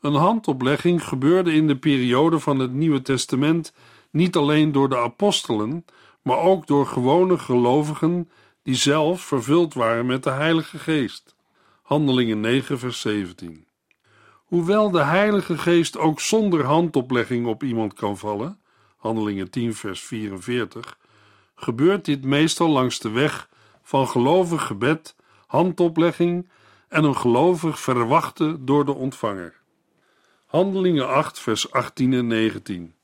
Een 0.00 0.14
handoplegging 0.14 1.04
gebeurde 1.04 1.52
in 1.52 1.66
de 1.66 1.76
periode 1.76 2.38
van 2.38 2.58
het 2.58 2.72
Nieuwe 2.72 3.02
Testament 3.02 3.72
niet 4.10 4.36
alleen 4.36 4.72
door 4.72 4.88
de 4.88 4.98
apostelen, 4.98 5.84
maar 6.22 6.38
ook 6.38 6.66
door 6.66 6.86
gewone 6.86 7.38
gelovigen 7.38 8.30
die 8.66 8.74
zelf 8.74 9.20
vervuld 9.20 9.74
waren 9.74 10.06
met 10.06 10.22
de 10.22 10.30
Heilige 10.30 10.78
Geest. 10.78 11.34
Handelingen 11.82 12.40
9, 12.40 12.78
vers 12.78 13.00
17. 13.00 13.66
Hoewel 14.34 14.90
de 14.90 15.02
Heilige 15.02 15.58
Geest 15.58 15.98
ook 15.98 16.20
zonder 16.20 16.64
handoplegging 16.64 17.46
op 17.46 17.62
iemand 17.62 17.94
kan 17.94 18.18
vallen, 18.18 18.60
Handelingen 18.96 19.50
10, 19.50 19.74
vers 19.74 20.00
44, 20.00 20.98
gebeurt 21.54 22.04
dit 22.04 22.24
meestal 22.24 22.68
langs 22.68 22.98
de 22.98 23.10
weg 23.10 23.48
van 23.82 24.08
gelovig 24.08 24.66
gebed, 24.66 25.16
handoplegging 25.46 26.48
en 26.88 27.04
een 27.04 27.16
gelovig 27.16 27.80
verwachten 27.80 28.64
door 28.64 28.84
de 28.84 28.94
ontvanger. 28.94 29.60
Handelingen 30.46 31.08
8, 31.08 31.38
vers 31.38 31.70
18 31.70 32.12
en 32.12 32.26
19. 32.26 32.94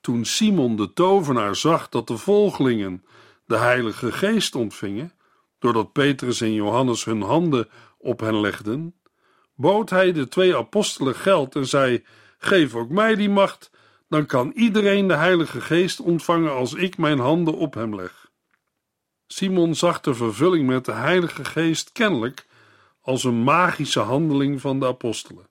Toen 0.00 0.24
Simon 0.24 0.76
de 0.76 0.92
tovenaar 0.92 1.56
zag 1.56 1.88
dat 1.88 2.06
de 2.06 2.16
volgelingen 2.16 3.04
de 3.48 3.56
Heilige 3.56 4.12
Geest 4.12 4.54
ontvingen, 4.54 5.12
doordat 5.58 5.92
Petrus 5.92 6.40
en 6.40 6.52
Johannes 6.52 7.04
hun 7.04 7.22
handen 7.22 7.68
op 7.98 8.20
hen 8.20 8.40
legden, 8.40 8.94
bood 9.54 9.90
hij 9.90 10.12
de 10.12 10.28
twee 10.28 10.56
apostelen 10.56 11.14
geld 11.14 11.54
en 11.54 11.66
zei: 11.66 12.04
Geef 12.38 12.74
ook 12.74 12.88
mij 12.88 13.14
die 13.14 13.30
macht, 13.30 13.70
dan 14.08 14.26
kan 14.26 14.52
iedereen 14.54 15.08
de 15.08 15.14
Heilige 15.14 15.60
Geest 15.60 16.00
ontvangen 16.00 16.52
als 16.52 16.74
ik 16.74 16.98
mijn 16.98 17.18
handen 17.18 17.54
op 17.54 17.74
hem 17.74 17.94
leg. 17.94 18.30
Simon 19.26 19.74
zag 19.74 20.00
de 20.00 20.14
vervulling 20.14 20.66
met 20.66 20.84
de 20.84 20.92
Heilige 20.92 21.44
Geest 21.44 21.92
kennelijk 21.92 22.46
als 23.00 23.24
een 23.24 23.42
magische 23.42 24.00
handeling 24.00 24.60
van 24.60 24.80
de 24.80 24.86
apostelen. 24.86 25.48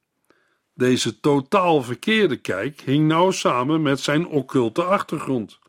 Deze 0.74 1.20
totaal 1.20 1.84
verkeerde 1.84 2.36
kijk 2.36 2.82
hing 2.82 3.08
nauw 3.08 3.32
samen 3.32 3.82
met 3.82 4.00
zijn 4.00 4.28
occulte 4.28 4.84
achtergrond. 4.84 5.60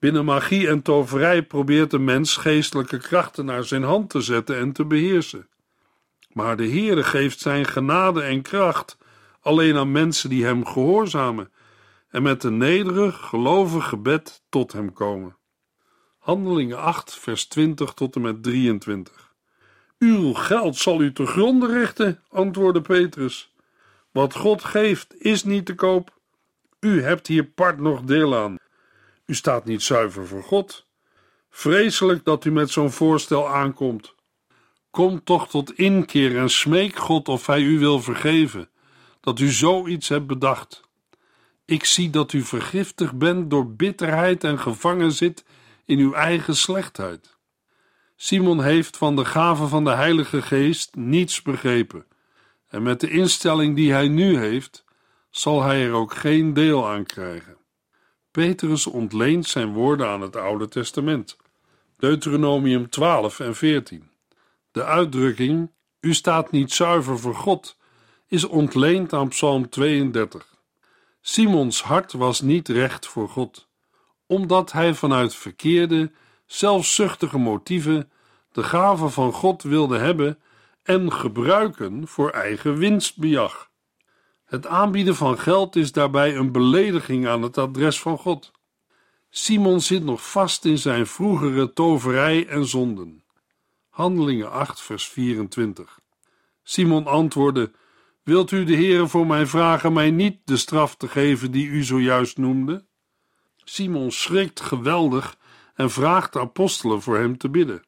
Binnen 0.00 0.24
magie 0.24 0.68
en 0.68 0.82
toverij 0.82 1.42
probeert 1.42 1.90
de 1.90 1.98
mens 1.98 2.36
geestelijke 2.36 2.98
krachten 2.98 3.44
naar 3.44 3.64
zijn 3.64 3.82
hand 3.82 4.10
te 4.10 4.20
zetten 4.20 4.58
en 4.58 4.72
te 4.72 4.84
beheersen. 4.84 5.48
Maar 6.32 6.56
de 6.56 6.68
Heere 6.68 7.04
geeft 7.04 7.40
zijn 7.40 7.66
genade 7.66 8.22
en 8.22 8.42
kracht 8.42 8.98
alleen 9.40 9.76
aan 9.76 9.92
mensen 9.92 10.30
die 10.30 10.44
hem 10.44 10.66
gehoorzamen 10.66 11.52
en 12.08 12.22
met 12.22 12.44
een 12.44 12.56
nederig, 12.56 13.16
gelovig 13.20 13.88
gebed 13.88 14.42
tot 14.48 14.72
hem 14.72 14.92
komen. 14.92 15.36
Handelingen 16.18 16.78
8, 16.78 17.14
vers 17.14 17.46
20 17.46 17.92
tot 17.92 18.14
en 18.14 18.20
met 18.22 18.42
23. 18.42 19.34
Uw 19.98 20.32
geld 20.32 20.76
zal 20.76 21.00
u 21.00 21.12
te 21.12 21.26
gronden 21.26 21.70
richten, 21.70 22.22
antwoordde 22.28 22.80
Petrus. 22.80 23.54
Wat 24.10 24.34
God 24.34 24.64
geeft 24.64 25.14
is 25.18 25.44
niet 25.44 25.66
te 25.66 25.74
koop. 25.74 26.18
U 26.80 27.02
hebt 27.02 27.26
hier 27.26 27.44
part 27.44 27.78
nog 27.78 28.02
deel 28.02 28.36
aan. 28.36 28.58
U 29.30 29.34
staat 29.34 29.64
niet 29.64 29.82
zuiver 29.82 30.26
voor 30.26 30.42
God. 30.42 30.86
Vreselijk 31.50 32.24
dat 32.24 32.44
u 32.44 32.50
met 32.50 32.70
zo'n 32.70 32.90
voorstel 32.90 33.48
aankomt. 33.48 34.14
Kom 34.90 35.24
toch 35.24 35.48
tot 35.48 35.72
inkeer 35.72 36.38
en 36.38 36.50
smeek 36.50 36.96
God 36.96 37.28
of 37.28 37.46
Hij 37.46 37.60
u 37.60 37.78
wil 37.78 38.00
vergeven, 38.00 38.68
dat 39.20 39.38
u 39.38 39.48
zoiets 39.48 40.08
hebt 40.08 40.26
bedacht. 40.26 40.80
Ik 41.64 41.84
zie 41.84 42.10
dat 42.10 42.32
u 42.32 42.42
vergiftigd 42.42 43.18
bent 43.18 43.50
door 43.50 43.72
bitterheid 43.72 44.44
en 44.44 44.58
gevangen 44.58 45.12
zit 45.12 45.44
in 45.84 45.98
uw 45.98 46.12
eigen 46.12 46.56
slechtheid. 46.56 47.36
Simon 48.16 48.62
heeft 48.62 48.96
van 48.96 49.16
de 49.16 49.24
gave 49.24 49.66
van 49.66 49.84
de 49.84 49.94
Heilige 49.94 50.42
Geest 50.42 50.94
niets 50.94 51.42
begrepen, 51.42 52.06
en 52.68 52.82
met 52.82 53.00
de 53.00 53.10
instelling 53.10 53.76
die 53.76 53.92
hij 53.92 54.08
nu 54.08 54.38
heeft, 54.38 54.84
zal 55.30 55.62
hij 55.62 55.84
er 55.84 55.92
ook 55.92 56.14
geen 56.14 56.54
deel 56.54 56.88
aan 56.88 57.04
krijgen. 57.04 57.59
Petrus 58.30 58.86
ontleent 58.86 59.46
zijn 59.46 59.72
woorden 59.72 60.08
aan 60.08 60.20
het 60.20 60.36
Oude 60.36 60.68
Testament. 60.68 61.36
Deuteronomium 61.96 62.90
12 62.90 63.40
en 63.40 63.54
14. 63.54 64.10
De 64.70 64.84
uitdrukking: 64.84 65.70
U 66.00 66.14
staat 66.14 66.50
niet 66.50 66.72
zuiver 66.72 67.18
voor 67.18 67.34
God, 67.34 67.76
is 68.26 68.44
ontleend 68.44 69.12
aan 69.12 69.28
Psalm 69.28 69.68
32. 69.68 70.46
Simons 71.20 71.82
hart 71.82 72.12
was 72.12 72.40
niet 72.40 72.68
recht 72.68 73.06
voor 73.06 73.28
God, 73.28 73.68
omdat 74.26 74.72
hij 74.72 74.94
vanuit 74.94 75.34
verkeerde, 75.34 76.12
zelfzuchtige 76.46 77.38
motieven 77.38 78.10
de 78.52 78.62
gave 78.62 79.08
van 79.08 79.32
God 79.32 79.62
wilde 79.62 79.98
hebben 79.98 80.38
en 80.82 81.12
gebruiken 81.12 82.08
voor 82.08 82.30
eigen 82.30 82.76
winstbejag. 82.76 83.69
Het 84.50 84.66
aanbieden 84.66 85.16
van 85.16 85.38
geld 85.38 85.76
is 85.76 85.92
daarbij 85.92 86.36
een 86.36 86.52
belediging 86.52 87.28
aan 87.28 87.42
het 87.42 87.58
adres 87.58 88.00
van 88.00 88.18
God. 88.18 88.52
Simon 89.28 89.80
zit 89.80 90.04
nog 90.04 90.30
vast 90.30 90.64
in 90.64 90.78
zijn 90.78 91.06
vroegere 91.06 91.72
toverij 91.72 92.46
en 92.46 92.66
zonden. 92.66 93.24
Handelingen 93.88 94.50
8, 94.50 94.80
vers 94.80 95.08
24. 95.08 96.00
Simon 96.62 97.06
antwoordde: 97.06 97.70
Wilt 98.22 98.50
u 98.50 98.64
de 98.64 98.74
Heere 98.74 99.08
voor 99.08 99.26
mij 99.26 99.46
vragen 99.46 99.92
mij 99.92 100.10
niet 100.10 100.38
de 100.44 100.56
straf 100.56 100.96
te 100.96 101.08
geven 101.08 101.50
die 101.50 101.66
u 101.66 101.82
zojuist 101.82 102.38
noemde? 102.38 102.84
Simon 103.64 104.10
schrikt 104.10 104.60
geweldig 104.60 105.36
en 105.74 105.90
vraagt 105.90 106.32
de 106.32 106.40
apostelen 106.40 107.02
voor 107.02 107.16
hem 107.16 107.38
te 107.38 107.48
bidden. 107.48 107.82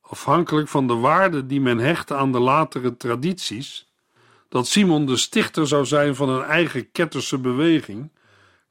Afhankelijk 0.00 0.68
van 0.68 0.86
de 0.86 0.94
waarde 0.94 1.46
die 1.46 1.60
men 1.60 1.78
hecht 1.78 2.12
aan 2.12 2.32
de 2.32 2.40
latere 2.40 2.96
tradities, 2.96 3.87
dat 4.48 4.66
Simon 4.66 5.06
de 5.06 5.16
stichter 5.16 5.66
zou 5.66 5.84
zijn 5.84 6.14
van 6.14 6.28
een 6.28 6.44
eigen 6.44 6.90
ketterse 6.90 7.38
beweging, 7.38 8.12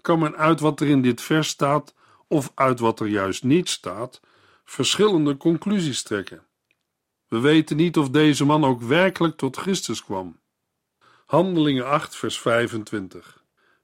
kan 0.01 0.19
men 0.19 0.35
uit 0.35 0.59
wat 0.59 0.79
er 0.79 0.87
in 0.87 1.01
dit 1.01 1.21
vers 1.21 1.47
staat 1.47 1.95
of 2.27 2.51
uit 2.55 2.79
wat 2.79 2.99
er 2.99 3.07
juist 3.07 3.43
niet 3.43 3.69
staat, 3.69 4.21
verschillende 4.65 5.37
conclusies 5.37 6.03
trekken. 6.03 6.45
We 7.27 7.39
weten 7.39 7.75
niet 7.75 7.97
of 7.97 8.09
deze 8.09 8.45
man 8.45 8.65
ook 8.65 8.81
werkelijk 8.81 9.37
tot 9.37 9.57
Christus 9.57 10.03
kwam. 10.03 10.39
Handelingen 11.25 11.85
8, 11.85 12.15
vers 12.15 12.39
25. 12.39 13.43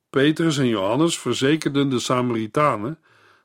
Petrus 0.09 0.57
en 0.57 0.67
Johannes 0.67 1.19
verzekerden 1.19 1.89
de 1.89 1.99
Samaritanen 1.99 2.99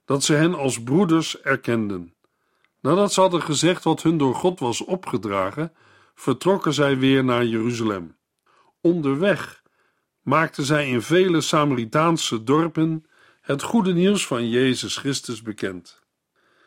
dat 0.05 0.25
ze 0.25 0.35
hen 0.35 0.55
als 0.55 0.83
broeders 0.83 1.41
erkenden. 1.41 2.15
Nadat 2.81 3.13
ze 3.13 3.21
hadden 3.21 3.43
gezegd 3.43 3.85
wat 3.85 4.03
hun 4.03 4.19
door 4.19 4.35
God 4.35 4.61
was 4.61 4.85
opgedragen, 4.85 5.73
vertrokken 6.15 6.75
zij 6.75 6.99
weer 6.99 7.25
naar 7.25 7.45
Jeruzalem. 7.45 8.17
Onderweg 8.89 9.63
maakten 10.23 10.65
zij 10.65 10.89
in 10.89 11.03
vele 11.03 11.41
Samaritaanse 11.41 12.45
dorpen 12.45 13.05
het 13.41 13.63
goede 13.63 13.93
nieuws 13.93 14.27
van 14.27 14.49
Jezus 14.49 14.97
Christus 14.97 15.43
bekend. 15.43 16.03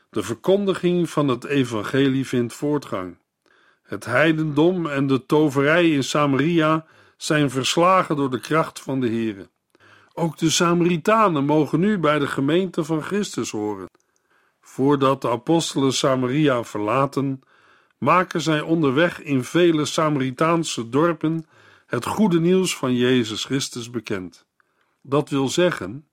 De 0.09 0.23
verkondiging 0.23 1.09
van 1.09 1.27
het 1.27 1.43
evangelie 1.43 2.27
vindt 2.27 2.53
voortgang. 2.53 3.17
Het 3.83 4.05
heidendom 4.05 4.87
en 4.87 5.07
de 5.07 5.25
toverij 5.25 5.89
in 5.89 6.03
Samaria 6.03 6.85
zijn 7.17 7.49
verslagen 7.49 8.15
door 8.15 8.29
de 8.29 8.39
kracht 8.39 8.79
van 8.79 8.99
de 8.99 9.09
Here. 9.09 9.49
Ook 10.13 10.37
de 10.37 10.49
Samaritanen 10.49 11.45
mogen 11.45 11.79
nu 11.79 11.99
bij 11.99 12.19
de 12.19 12.27
gemeente 12.27 12.83
van 12.83 13.01
Christus 13.01 13.51
horen. 13.51 13.89
Voordat 14.61 15.21
de 15.21 15.29
apostelen 15.29 15.93
Samaria 15.93 16.63
verlaten, 16.63 17.41
maken 17.97 18.41
zij 18.41 18.61
onderweg 18.61 19.21
in 19.21 19.43
vele 19.43 19.85
Samaritaanse 19.85 20.89
dorpen 20.89 21.45
het 21.91 22.05
goede 22.05 22.39
nieuws 22.39 22.77
van 22.77 22.95
Jezus 22.95 23.45
Christus 23.45 23.89
bekend. 23.89 24.45
Dat 25.01 25.29
wil 25.29 25.47
zeggen, 25.47 26.07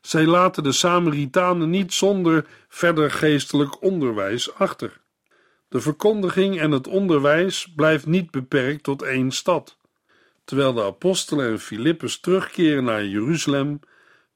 zij 0.00 0.26
laten 0.26 0.62
de 0.62 0.72
Samaritanen 0.72 1.70
niet 1.70 1.92
zonder 1.92 2.46
verder 2.68 3.10
geestelijk 3.10 3.82
onderwijs 3.82 4.54
achter. 4.54 5.00
De 5.68 5.80
verkondiging 5.80 6.60
en 6.60 6.70
het 6.70 6.86
onderwijs 6.86 7.72
blijft 7.76 8.06
niet 8.06 8.30
beperkt 8.30 8.82
tot 8.82 9.02
één 9.02 9.30
stad. 9.30 9.78
Terwijl 10.44 10.72
de 10.72 10.82
apostelen 10.82 11.50
en 11.50 11.60
Filippus 11.60 12.20
terugkeren 12.20 12.84
naar 12.84 13.04
Jeruzalem, 13.04 13.80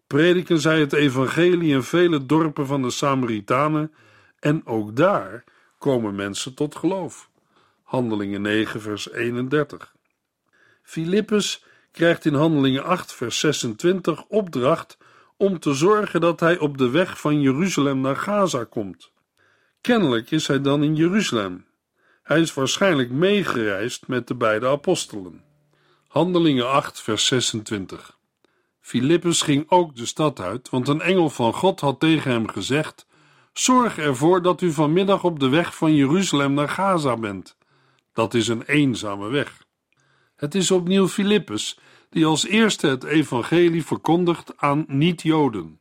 prediken 0.07 0.61
zij 0.61 0.81
het 0.81 0.93
evangelie 0.93 1.73
in 1.73 1.83
vele 1.83 2.27
dorpen 2.27 2.67
van 2.67 2.83
de 2.83 2.91
Samaritanen 2.91 3.93
en 4.39 4.67
ook 4.67 4.97
daar 4.97 5.45
komen 5.79 6.15
mensen 6.15 6.55
tot 6.55 6.77
geloof. 6.77 7.31
Handelingen 7.83 8.43
9 8.43 8.81
vers 8.81 9.11
31. 9.11 9.97
Filippus 10.89 11.65
krijgt 11.93 12.25
in 12.25 12.35
Handelingen 12.35 12.85
8 12.85 13.13
vers 13.13 13.39
26 13.39 14.25
opdracht 14.25 14.99
om 15.37 15.59
te 15.59 15.75
zorgen 15.75 16.21
dat 16.21 16.41
hij 16.41 16.59
op 16.59 16.79
de 16.79 16.91
weg 16.91 17.21
van 17.21 17.41
Jeruzalem 17.41 18.01
naar 18.01 18.17
Gaza 18.17 18.65
komt. 18.65 19.13
Kennelijk 19.81 20.31
is 20.31 20.47
hij 20.47 20.61
dan 20.61 20.83
in 20.83 20.95
Jeruzalem. 20.95 21.67
Hij 22.23 22.41
is 22.41 22.55
waarschijnlijk 22.55 23.11
meegereisd 23.11 24.07
met 24.07 24.27
de 24.27 24.35
beide 24.35 24.69
apostelen. 24.69 25.43
Handelingen 26.07 26.71
8, 26.71 27.01
vers 27.01 27.27
26. 27.27 28.19
Filippus 28.81 29.43
ging 29.43 29.71
ook 29.71 29.97
de 29.97 30.07
stad 30.07 30.41
uit, 30.41 30.71
want 30.71 30.89
een 30.89 31.01
engel 31.01 31.31
van 31.31 31.53
God 31.53 31.81
had 31.81 32.01
tegen 32.01 32.31
hem 32.31 32.49
gezegd: 32.49 33.07
Zorg 33.53 33.99
ervoor 33.99 34.43
dat 34.43 34.61
u 34.61 34.73
vanmiddag 34.73 35.25
op 35.25 35.41
de 35.41 35.49
weg 35.49 35.77
van 35.77 35.95
Jeruzalem 35.95 36.55
naar 36.55 36.69
Gaza 36.69 37.17
bent. 37.17 37.57
Dat 38.13 38.35
is 38.35 38.49
een 38.49 38.63
eenzame 38.63 39.29
weg. 39.29 39.67
Het 40.39 40.55
is 40.55 40.71
opnieuw 40.71 41.09
Filippus 41.09 41.79
die 42.11 42.27
als 42.27 42.47
eerste 42.47 42.87
het 42.87 43.05
evangelie 43.05 43.85
verkondigt 43.85 44.53
aan 44.57 44.85
niet-Joden. 44.89 45.81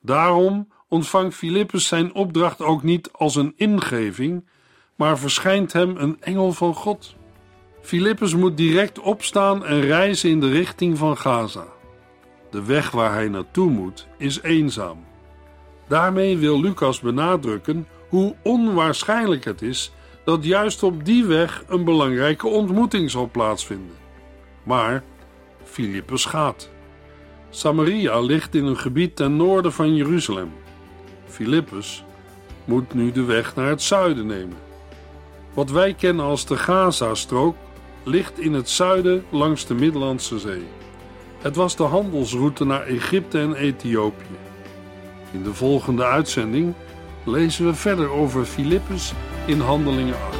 Daarom 0.00 0.68
ontvangt 0.88 1.34
Filippus 1.34 1.86
zijn 1.86 2.14
opdracht 2.14 2.60
ook 2.60 2.82
niet 2.82 3.12
als 3.12 3.36
een 3.36 3.52
ingeving, 3.56 4.48
maar 4.96 5.18
verschijnt 5.18 5.72
hem 5.72 5.96
een 5.96 6.16
engel 6.20 6.52
van 6.52 6.74
God. 6.74 7.14
Filippus 7.80 8.34
moet 8.34 8.56
direct 8.56 8.98
opstaan 8.98 9.66
en 9.66 9.80
reizen 9.80 10.30
in 10.30 10.40
de 10.40 10.50
richting 10.50 10.98
van 10.98 11.16
Gaza. 11.16 11.66
De 12.50 12.64
weg 12.64 12.90
waar 12.90 13.12
hij 13.12 13.28
naartoe 13.28 13.70
moet 13.70 14.06
is 14.18 14.42
eenzaam. 14.42 15.04
Daarmee 15.88 16.36
wil 16.36 16.60
Lucas 16.60 17.00
benadrukken 17.00 17.86
hoe 18.08 18.34
onwaarschijnlijk 18.42 19.44
het 19.44 19.62
is 19.62 19.92
dat 20.30 20.44
juist 20.44 20.82
op 20.82 21.04
die 21.04 21.24
weg 21.24 21.64
een 21.68 21.84
belangrijke 21.84 22.46
ontmoeting 22.46 23.10
zal 23.10 23.28
plaatsvinden. 23.32 23.96
Maar 24.62 25.02
Filippus 25.64 26.24
gaat. 26.24 26.70
Samaria 27.48 28.20
ligt 28.20 28.54
in 28.54 28.64
een 28.64 28.76
gebied 28.76 29.16
ten 29.16 29.36
noorden 29.36 29.72
van 29.72 29.94
Jeruzalem. 29.94 30.52
Filippus 31.24 32.04
moet 32.64 32.94
nu 32.94 33.12
de 33.12 33.24
weg 33.24 33.54
naar 33.54 33.68
het 33.68 33.82
zuiden 33.82 34.26
nemen. 34.26 34.56
Wat 35.54 35.70
wij 35.70 35.94
kennen 35.94 36.24
als 36.24 36.46
de 36.46 36.56
Gaza-strook 36.56 37.56
ligt 38.02 38.38
in 38.40 38.52
het 38.52 38.68
zuiden 38.68 39.24
langs 39.30 39.66
de 39.66 39.74
Middellandse 39.74 40.38
Zee. 40.38 40.64
Het 41.38 41.56
was 41.56 41.76
de 41.76 41.82
handelsroute 41.82 42.64
naar 42.64 42.82
Egypte 42.86 43.38
en 43.38 43.54
Ethiopië. 43.54 44.38
In 45.32 45.42
de 45.42 45.54
volgende 45.54 46.04
uitzending 46.04 46.74
lezen 47.24 47.66
we 47.66 47.74
verder 47.74 48.10
over 48.10 48.44
Filippus 48.44 49.12
in 49.46 49.60
Handelingen 49.60 50.14
8. 50.14 50.39